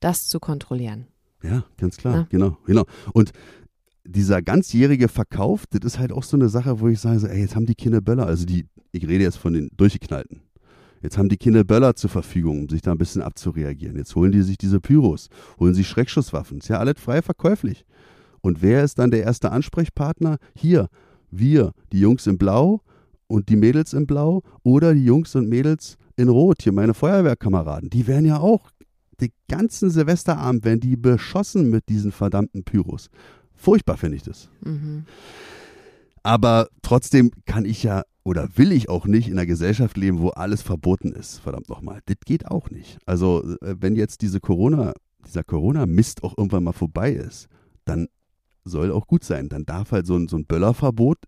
das 0.00 0.28
zu 0.28 0.40
kontrollieren? 0.40 1.06
Ja, 1.42 1.64
ganz 1.76 1.96
klar, 1.96 2.14
Ja. 2.16 2.26
genau, 2.30 2.56
genau. 2.66 2.84
Und 3.12 3.32
dieser 4.04 4.42
ganzjährige 4.42 5.08
Verkauf, 5.08 5.66
das 5.66 5.80
ist 5.84 5.98
halt 5.98 6.12
auch 6.12 6.22
so 6.22 6.36
eine 6.36 6.48
Sache, 6.48 6.80
wo 6.80 6.88
ich 6.88 7.00
sage, 7.00 7.20
so, 7.20 7.26
ey, 7.26 7.40
jetzt 7.40 7.56
haben 7.56 7.66
die 7.66 7.74
Kinder 7.74 8.00
Böller, 8.00 8.26
also 8.26 8.44
die, 8.44 8.66
ich 8.90 9.06
rede 9.06 9.24
jetzt 9.24 9.38
von 9.38 9.52
den 9.52 9.70
durchgeknallten. 9.76 10.40
Jetzt 11.02 11.18
haben 11.18 11.28
die 11.28 11.36
Kinder 11.36 11.64
Böller 11.64 11.96
zur 11.96 12.10
Verfügung, 12.10 12.60
um 12.60 12.68
sich 12.68 12.80
da 12.80 12.92
ein 12.92 12.98
bisschen 12.98 13.22
abzureagieren. 13.22 13.96
Jetzt 13.96 14.14
holen 14.14 14.30
die 14.30 14.42
sich 14.42 14.56
diese 14.56 14.80
Pyros, 14.80 15.28
holen 15.58 15.74
sich 15.74 15.88
Schreckschusswaffen. 15.88 16.58
Ist 16.58 16.68
ja 16.68 16.78
alles 16.78 17.00
frei 17.00 17.22
verkäuflich. 17.22 17.84
Und 18.40 18.62
wer 18.62 18.84
ist 18.84 18.98
dann 18.98 19.10
der 19.10 19.24
erste 19.24 19.50
Ansprechpartner? 19.50 20.38
Hier, 20.54 20.88
wir, 21.30 21.72
die 21.92 22.00
Jungs 22.00 22.26
in 22.26 22.38
Blau 22.38 22.82
und 23.26 23.48
die 23.48 23.56
Mädels 23.56 23.94
in 23.94 24.06
Blau 24.06 24.42
oder 24.62 24.94
die 24.94 25.04
Jungs 25.04 25.34
und 25.34 25.48
Mädels 25.48 25.96
in 26.16 26.28
Rot, 26.28 26.62
hier 26.62 26.72
meine 26.72 26.94
Feuerwehrkameraden. 26.94 27.90
Die 27.90 28.06
werden 28.06 28.26
ja 28.26 28.38
auch, 28.38 28.70
den 29.20 29.30
ganzen 29.48 29.90
Silvesterabend 29.90 30.64
werden 30.64 30.80
die 30.80 30.96
beschossen 30.96 31.70
mit 31.70 31.88
diesen 31.88 32.12
verdammten 32.12 32.64
Pyros. 32.64 33.08
Furchtbar 33.62 33.96
finde 33.96 34.16
ich 34.16 34.24
das. 34.24 34.48
Mhm. 34.64 35.04
Aber 36.24 36.68
trotzdem 36.82 37.30
kann 37.46 37.64
ich 37.64 37.84
ja 37.84 38.02
oder 38.24 38.48
will 38.56 38.72
ich 38.72 38.88
auch 38.88 39.06
nicht 39.06 39.28
in 39.28 39.34
einer 39.34 39.46
Gesellschaft 39.46 39.96
leben, 39.96 40.18
wo 40.18 40.30
alles 40.30 40.62
verboten 40.62 41.12
ist. 41.12 41.38
Verdammt 41.38 41.68
nochmal. 41.68 42.00
Das 42.06 42.16
geht 42.24 42.46
auch 42.46 42.70
nicht. 42.70 42.98
Also, 43.06 43.56
äh, 43.60 43.76
wenn 43.78 43.94
jetzt 43.94 44.20
diese 44.22 44.40
Corona, 44.40 44.94
dieser 45.24 45.44
Corona-Mist 45.44 46.24
auch 46.24 46.36
irgendwann 46.36 46.64
mal 46.64 46.72
vorbei 46.72 47.12
ist, 47.12 47.46
dann 47.84 48.08
soll 48.64 48.90
auch 48.90 49.06
gut 49.06 49.22
sein. 49.22 49.48
Dann 49.48 49.64
darf 49.64 49.92
halt 49.92 50.06
so 50.06 50.16
ein, 50.16 50.26
so 50.26 50.36
ein 50.36 50.44
Böllerverbot, 50.44 51.18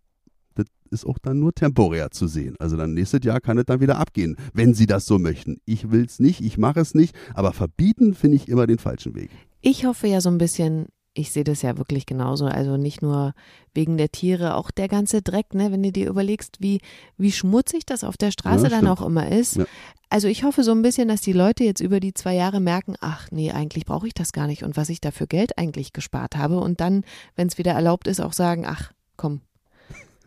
das 0.57 0.67
ist 0.91 1.07
auch 1.07 1.19
dann 1.19 1.39
nur 1.39 1.53
temporär 1.53 2.11
zu 2.11 2.27
sehen. 2.27 2.57
Also 2.59 2.77
dann 2.77 2.95
nächstes 2.95 3.25
Jahr 3.25 3.41
kann 3.41 3.59
es 3.59 3.67
dann 3.67 3.81
wieder 3.81 3.99
abgehen, 3.99 4.37
wenn 4.53 4.75
sie 4.75 4.87
das 4.87 5.07
so 5.07 5.21
möchten. 5.21 5.61
Ich 5.67 5.93
will 5.93 6.05
es 6.05 6.19
nicht, 6.19 6.41
ich 6.41 6.59
mache 6.59 6.81
es 6.81 6.95
nicht, 6.95 7.15
aber 7.33 7.53
verbieten 7.53 8.15
finde 8.15 8.37
ich 8.37 8.49
immer 8.49 8.67
den 8.67 8.79
falschen 8.79 9.15
Weg. 9.15 9.31
Ich 9.61 9.85
hoffe 9.85 10.09
ja 10.09 10.21
so 10.21 10.31
ein 10.31 10.39
bisschen, 10.39 10.87
ich 11.15 11.31
sehe 11.31 11.45
das 11.45 11.63
ja 11.63 11.79
wirklich 11.79 12.07
genauso, 12.07 12.47
also 12.47 12.77
nicht 12.77 13.01
nur 13.01 13.35
wegen 13.73 13.97
der 13.97 14.11
Tiere, 14.11 14.57
auch 14.57 14.71
der 14.71 14.89
ganze 14.89 15.23
Dreck, 15.23 15.55
ne, 15.55 15.71
wenn 15.71 15.83
du 15.83 15.93
dir 15.93 16.09
überlegst, 16.09 16.57
wie, 16.61 16.81
wie 17.17 17.33
schmutzig 17.33 17.87
das 17.87 18.05
auf 18.05 18.17
der 18.17 18.33
Straße 18.33 18.65
Ja, 18.65 18.71
dann 18.71 18.89
auch 18.89 19.01
immer 19.01 19.31
ist. 19.31 19.57
Ja. 19.57 19.65
Also 20.11 20.29
ich 20.29 20.45
hoffe 20.45 20.65
so 20.65 20.73
ein 20.73 20.83
bisschen, 20.83 21.09
dass 21.09 21.21
die 21.21 21.33
Leute 21.33 21.65
jetzt 21.65 21.81
über 21.81 22.01
die 22.01 22.15
zwei 22.15 22.35
Jahre 22.35 22.61
merken, 22.61 22.95
ach 23.01 23.29
nee, 23.31 23.53
eigentlich 23.53 23.85
brauche 23.87 24.07
ich 24.07 24.15
das 24.15 24.33
gar 24.33 24.47
nicht 24.47 24.65
und 24.65 24.77
was 24.77 24.89
ich 24.89 25.01
da 25.01 25.13
für 25.13 25.27
Geld 25.27 25.57
eigentlich 25.57 25.93
gespart 25.93 26.37
habe 26.37 26.59
und 26.59 26.81
dann, 26.81 27.05
wenn 27.37 27.49
es 27.49 27.59
wieder 27.59 27.73
erlaubt 27.73 28.09
ist, 28.09 28.21
auch 28.21 28.33
sagen, 28.33 28.65
ach 28.67 28.93
komm, 29.17 29.41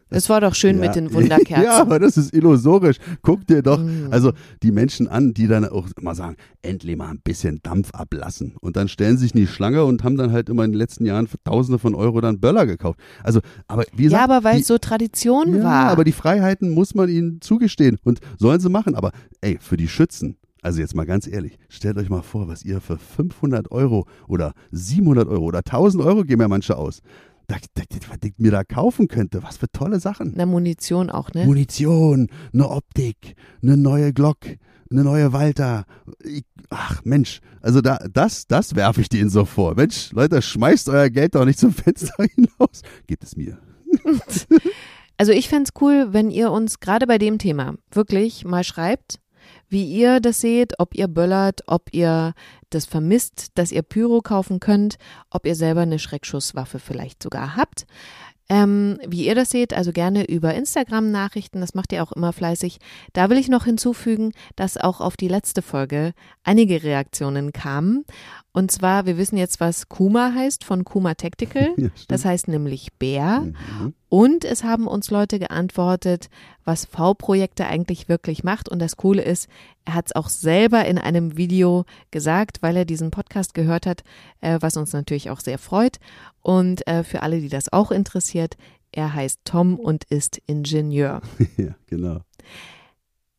es 0.09 0.29
war 0.29 0.41
doch 0.41 0.55
schön 0.55 0.79
mit 0.79 0.95
den 0.95 1.13
Wunderkerzen. 1.13 1.63
Ja, 1.63 1.77
aber 1.81 1.99
das 1.99 2.17
ist 2.17 2.33
illusorisch. 2.33 2.97
Guck 3.21 3.45
dir 3.47 3.61
doch 3.61 3.77
Mhm. 3.79 4.07
also 4.11 4.31
die 4.63 4.71
Menschen 4.71 5.07
an, 5.07 5.33
die 5.33 5.47
dann 5.47 5.65
auch 5.65 5.87
immer 5.99 6.15
sagen, 6.15 6.35
endlich 6.61 6.95
mal 6.97 7.09
ein 7.09 7.19
bisschen 7.23 7.59
Dampf 7.63 7.91
ablassen. 7.93 8.55
Und 8.59 8.75
dann 8.75 8.87
stellen 8.87 9.17
sich 9.17 9.33
in 9.33 9.41
die 9.41 9.47
Schlange 9.47 9.83
und 9.85 10.03
haben 10.03 10.17
dann 10.17 10.31
halt 10.31 10.49
immer 10.49 10.63
in 10.65 10.71
den 10.71 10.77
letzten 10.77 11.05
Jahren 11.05 11.27
für 11.27 11.37
Tausende 11.43 11.79
von 11.79 11.95
Euro 11.95 12.21
dann 12.21 12.39
Böller 12.39 12.65
gekauft. 12.65 12.99
Also, 13.23 13.39
aber 13.67 13.83
wie 13.95 14.03
gesagt, 14.03 14.19
ja, 14.19 14.23
aber 14.33 14.43
weil 14.43 14.55
die, 14.55 14.61
es 14.61 14.67
so 14.67 14.77
Tradition 14.77 15.55
ja, 15.57 15.63
war. 15.63 15.85
aber 15.89 16.03
die 16.03 16.11
Freiheiten 16.11 16.69
muss 16.71 16.95
man 16.95 17.09
ihnen 17.09 17.41
zugestehen 17.41 17.97
und 18.03 18.19
sollen 18.39 18.59
sie 18.59 18.69
machen. 18.69 18.95
Aber 18.95 19.11
ey, 19.41 19.57
für 19.61 19.77
die 19.77 19.87
Schützen, 19.87 20.37
also 20.61 20.79
jetzt 20.81 20.95
mal 20.95 21.05
ganz 21.05 21.27
ehrlich, 21.27 21.57
stellt 21.69 21.97
euch 21.97 22.09
mal 22.09 22.21
vor, 22.23 22.47
was 22.47 22.63
ihr 22.65 22.81
für 22.81 22.97
500 22.97 23.71
Euro 23.71 24.07
oder 24.27 24.53
700 24.71 25.27
Euro 25.27 25.45
oder 25.45 25.59
1000 25.59 26.03
Euro 26.03 26.23
geben 26.23 26.41
ja 26.41 26.47
manche 26.47 26.77
aus. 26.77 27.01
Was 27.49 28.17
ich 28.23 28.33
mir 28.37 28.51
da 28.51 28.63
kaufen 28.63 29.07
könnte, 29.07 29.43
was 29.43 29.57
für 29.57 29.71
tolle 29.71 29.99
Sachen. 29.99 30.33
Na, 30.35 30.45
Munition 30.45 31.09
auch, 31.09 31.31
ne? 31.33 31.45
Munition, 31.45 32.29
eine 32.53 32.69
Optik, 32.69 33.35
eine 33.61 33.77
neue 33.77 34.13
Glock, 34.13 34.39
eine 34.91 35.03
neue 35.03 35.33
Walter. 35.33 35.85
Ich, 36.23 36.43
ach 36.69 37.03
Mensch, 37.05 37.39
also 37.61 37.81
da, 37.81 37.99
das, 38.11 38.47
das 38.47 38.75
werfe 38.75 39.01
ich 39.01 39.09
denen 39.09 39.29
so 39.29 39.45
vor. 39.45 39.75
Mensch, 39.75 40.11
Leute, 40.11 40.41
schmeißt 40.41 40.89
euer 40.89 41.09
Geld 41.09 41.35
doch 41.35 41.45
nicht 41.45 41.59
zum 41.59 41.73
Fenster 41.73 42.23
hinaus. 42.35 42.81
Gebt 43.07 43.23
es 43.23 43.35
mir. 43.35 43.57
Also 45.19 45.31
ich 45.31 45.49
fänd's 45.49 45.71
cool, 45.81 46.09
wenn 46.13 46.29
ihr 46.29 46.51
uns 46.51 46.79
gerade 46.79 47.07
bei 47.07 47.17
dem 47.17 47.39
Thema 47.39 47.73
wirklich 47.91 48.45
mal 48.45 48.63
schreibt, 48.63 49.19
wie 49.69 49.85
ihr 49.85 50.19
das 50.19 50.41
seht, 50.41 50.79
ob 50.79 50.95
ihr 50.95 51.07
böllert, 51.07 51.61
ob 51.67 51.93
ihr 51.93 52.33
das 52.69 52.85
vermisst, 52.85 53.47
dass 53.55 53.71
ihr 53.71 53.81
Pyro 53.81 54.21
kaufen 54.21 54.59
könnt, 54.59 54.97
ob 55.29 55.45
ihr 55.45 55.55
selber 55.55 55.81
eine 55.81 55.99
Schreckschusswaffe 55.99 56.79
vielleicht 56.79 57.23
sogar 57.23 57.55
habt. 57.55 57.85
Ähm, 58.49 58.97
wie 59.05 59.25
ihr 59.25 59.35
das 59.35 59.49
seht, 59.49 59.73
also 59.73 59.91
gerne 59.91 60.25
über 60.29 60.53
Instagram-Nachrichten, 60.53 61.59
das 61.59 61.73
macht 61.73 61.91
ihr 61.91 62.01
auch 62.01 62.13
immer 62.13 62.31
fleißig. 62.31 62.79
Da 63.11 63.29
will 63.29 63.37
ich 63.37 63.49
noch 63.49 63.65
hinzufügen, 63.65 64.31
dass 64.55 64.77
auch 64.77 65.01
auf 65.01 65.17
die 65.17 65.27
letzte 65.27 65.61
Folge 65.61 66.13
einige 66.43 66.81
Reaktionen 66.81 67.51
kamen. 67.51 68.05
Und 68.57 68.71
zwar, 68.71 69.05
wir 69.05 69.19
wissen 69.19 69.37
jetzt, 69.37 69.59
was 69.59 69.87
Kuma 69.87 70.33
heißt 70.33 70.63
von 70.63 70.83
Kuma 70.83 71.13
Tactical. 71.13 71.67
Ja. 71.77 71.89
Das 72.07 72.25
heißt 72.25 72.47
nämlich 72.47 72.91
Bär. 72.93 73.41
Mhm. 73.41 73.93
Und 74.09 74.45
es 74.45 74.63
haben 74.63 74.87
uns 74.87 75.11
Leute 75.11 75.37
geantwortet, 75.37 76.31
was 76.65 76.85
V-Projekte 76.85 77.67
eigentlich 77.67 78.09
wirklich 78.09 78.43
macht. 78.43 78.67
Und 78.67 78.79
das 78.79 78.97
Coole 78.97 79.21
ist, 79.21 79.47
er 79.85 79.93
hat 79.93 80.07
es 80.07 80.15
auch 80.15 80.27
selber 80.27 80.85
in 80.85 80.97
einem 80.97 81.37
Video 81.37 81.85
gesagt, 82.09 82.63
weil 82.63 82.77
er 82.77 82.85
diesen 82.85 83.11
Podcast 83.11 83.53
gehört 83.53 83.85
hat, 83.85 84.03
äh, 84.41 84.57
was 84.59 84.75
uns 84.75 84.91
natürlich 84.91 85.29
auch 85.29 85.39
sehr 85.39 85.59
freut. 85.59 85.97
Und 86.41 86.87
äh, 86.87 87.03
für 87.03 87.21
alle, 87.21 87.39
die 87.39 87.49
das 87.49 87.71
auch 87.71 87.91
interessiert, 87.91 88.57
Er 88.91 89.13
heißt 89.13 89.41
Tom 89.45 89.77
und 89.77 90.05
ist 90.05 90.41
Ingenieur. 90.47 91.21
ja, 91.57 91.75
genau. 91.85 92.21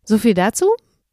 So 0.04 0.16
viel 0.16 0.34
dazu. 0.34 0.66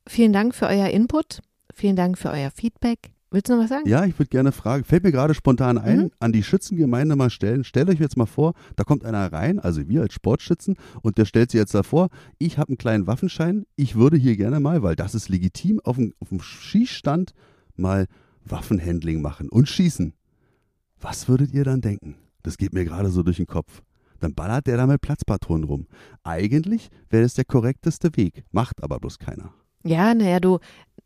Vielen 0.05 0.31
Dank 0.31 0.53
für 0.53 0.67
euer 0.67 0.89
Input. 0.89 1.41
Vielen 1.73 1.95
Dank 1.95 2.19
für 2.19 2.29
euer 2.29 2.51
Feedback. 2.51 3.14
Willst 3.31 3.49
du 3.49 3.53
noch 3.55 3.63
was 3.63 3.69
sagen? 3.69 3.87
Ja, 3.89 4.05
ich 4.05 4.17
würde 4.17 4.29
gerne 4.29 4.51
fragen, 4.51 4.83
fällt 4.83 5.03
mir 5.03 5.11
gerade 5.11 5.33
spontan 5.33 5.77
ein, 5.77 5.97
Mhm. 5.99 6.11
an 6.19 6.31
die 6.31 6.43
Schützengemeinde 6.43 7.15
mal 7.15 7.29
stellen. 7.29 7.63
Stellt 7.63 7.89
euch 7.89 7.99
jetzt 7.99 8.17
mal 8.17 8.25
vor, 8.27 8.53
da 8.75 8.83
kommt 8.83 9.03
einer 9.03 9.31
rein, 9.33 9.59
also 9.59 9.87
wir 9.89 10.01
als 10.01 10.13
Sportschützen, 10.13 10.75
und 11.01 11.17
der 11.17 11.25
stellt 11.25 11.51
sich 11.51 11.57
jetzt 11.59 11.73
davor, 11.73 12.09
ich 12.37 12.57
habe 12.57 12.69
einen 12.69 12.77
kleinen 12.77 13.07
Waffenschein, 13.07 13.65
ich 13.75 13.95
würde 13.95 14.15
hier 14.17 14.37
gerne 14.37 14.59
mal, 14.59 14.83
weil 14.83 14.95
das 14.95 15.15
ist 15.15 15.27
legitim, 15.29 15.81
auf 15.83 15.97
dem, 15.97 16.13
auf 16.19 16.29
dem 16.29 16.39
Schießstand 16.39 17.33
mal 17.75 18.05
Waffenhandling 18.45 19.21
machen 19.21 19.49
und 19.49 19.67
schießen. 19.67 20.13
Was 21.01 21.27
würdet 21.27 21.51
ihr 21.51 21.63
dann 21.63 21.81
denken? 21.81 22.15
Das 22.43 22.57
geht 22.57 22.73
mir 22.73 22.85
gerade 22.85 23.09
so 23.09 23.23
durch 23.23 23.37
den 23.37 23.47
Kopf. 23.47 23.81
Dann 24.19 24.33
ballert 24.33 24.67
der 24.67 24.77
da 24.77 24.87
mit 24.87 25.01
Platzpatronen 25.01 25.65
rum. 25.65 25.87
Eigentlich 26.23 26.89
wäre 27.09 27.25
es 27.25 27.33
der 27.33 27.43
korrekteste 27.45 28.15
Weg, 28.15 28.43
macht 28.51 28.81
aber 28.83 28.99
bloß 28.99 29.19
keiner. 29.19 29.51
Ja, 29.85 30.13
naja, 30.13 30.39
du, 30.39 30.59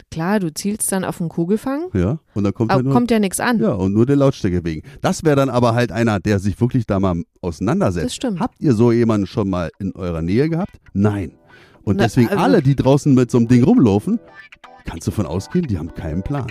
klar, 0.09 0.39
du 0.39 0.53
zielst 0.53 0.91
dann 0.91 1.03
auf 1.03 1.17
den 1.17 1.29
Kugelfang, 1.29 1.89
Ja, 1.93 2.19
und 2.33 2.43
dann 2.43 2.53
kommt 2.53 2.71
aber 2.71 2.79
er 2.79 2.83
nur. 2.83 2.93
kommt 2.93 3.11
ja 3.11 3.19
nichts 3.19 3.39
an. 3.39 3.59
Ja, 3.59 3.73
und 3.73 3.93
nur 3.93 4.05
der 4.05 4.15
Lautstärke 4.15 4.63
wegen. 4.63 4.83
Das 5.01 5.23
wäre 5.23 5.35
dann 5.35 5.49
aber 5.49 5.75
halt 5.75 5.91
einer, 5.91 6.19
der 6.19 6.39
sich 6.39 6.59
wirklich 6.61 6.85
da 6.85 6.99
mal 6.99 7.21
auseinandersetzt. 7.41 8.05
Das 8.05 8.15
stimmt. 8.15 8.39
Habt 8.39 8.59
ihr 8.61 8.73
so 8.73 8.91
jemanden 8.91 9.27
schon 9.27 9.49
mal 9.49 9.69
in 9.79 9.93
eurer 9.95 10.21
Nähe 10.21 10.49
gehabt? 10.49 10.79
Nein. 10.93 11.33
Und 11.83 11.97
Na, 11.97 12.03
deswegen 12.03 12.29
also- 12.29 12.41
alle, 12.43 12.61
die 12.61 12.75
draußen 12.75 13.13
mit 13.13 13.29
so 13.31 13.37
einem 13.37 13.47
Ding 13.47 13.63
rumlaufen, 13.63 14.19
kannst 14.85 15.07
du 15.07 15.11
davon 15.11 15.25
ausgehen, 15.25 15.67
die 15.67 15.77
haben 15.77 15.93
keinen 15.93 16.23
Plan. 16.23 16.47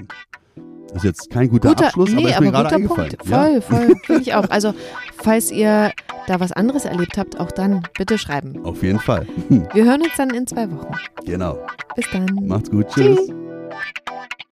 Das 0.88 0.98
ist 0.98 1.04
jetzt 1.04 1.30
kein 1.30 1.48
guter, 1.50 1.68
Guter, 1.68 1.86
Abschluss, 1.86 2.10
nee, 2.10 2.32
aber 2.32 2.46
ist 2.46 2.52
aber 2.56 2.78
guter. 2.80 2.94
Punkt. 2.94 3.16
Voll, 3.24 3.60
voll, 3.60 3.94
finde 4.04 4.22
ich 4.22 4.34
auch. 4.34 4.48
Also, 4.50 4.72
falls 5.22 5.50
ihr 5.50 5.92
da 6.26 6.40
was 6.40 6.52
anderes 6.52 6.84
erlebt 6.84 7.18
habt, 7.18 7.38
auch 7.38 7.50
dann 7.50 7.82
bitte 7.96 8.18
schreiben. 8.18 8.54
Ja, 8.56 8.62
auf 8.62 8.82
jeden 8.82 8.98
Fall. 9.00 9.26
Wir 9.74 9.84
hören 9.84 10.02
uns 10.02 10.12
dann 10.16 10.30
in 10.30 10.46
zwei 10.46 10.70
Wochen. 10.70 10.92
genau. 11.24 11.58
Bis 11.94 12.06
dann. 12.12 12.26
Macht's 12.46 12.70
gut. 12.70 12.88
Tschüss. 12.88 13.16
Tschüss. 13.18 13.34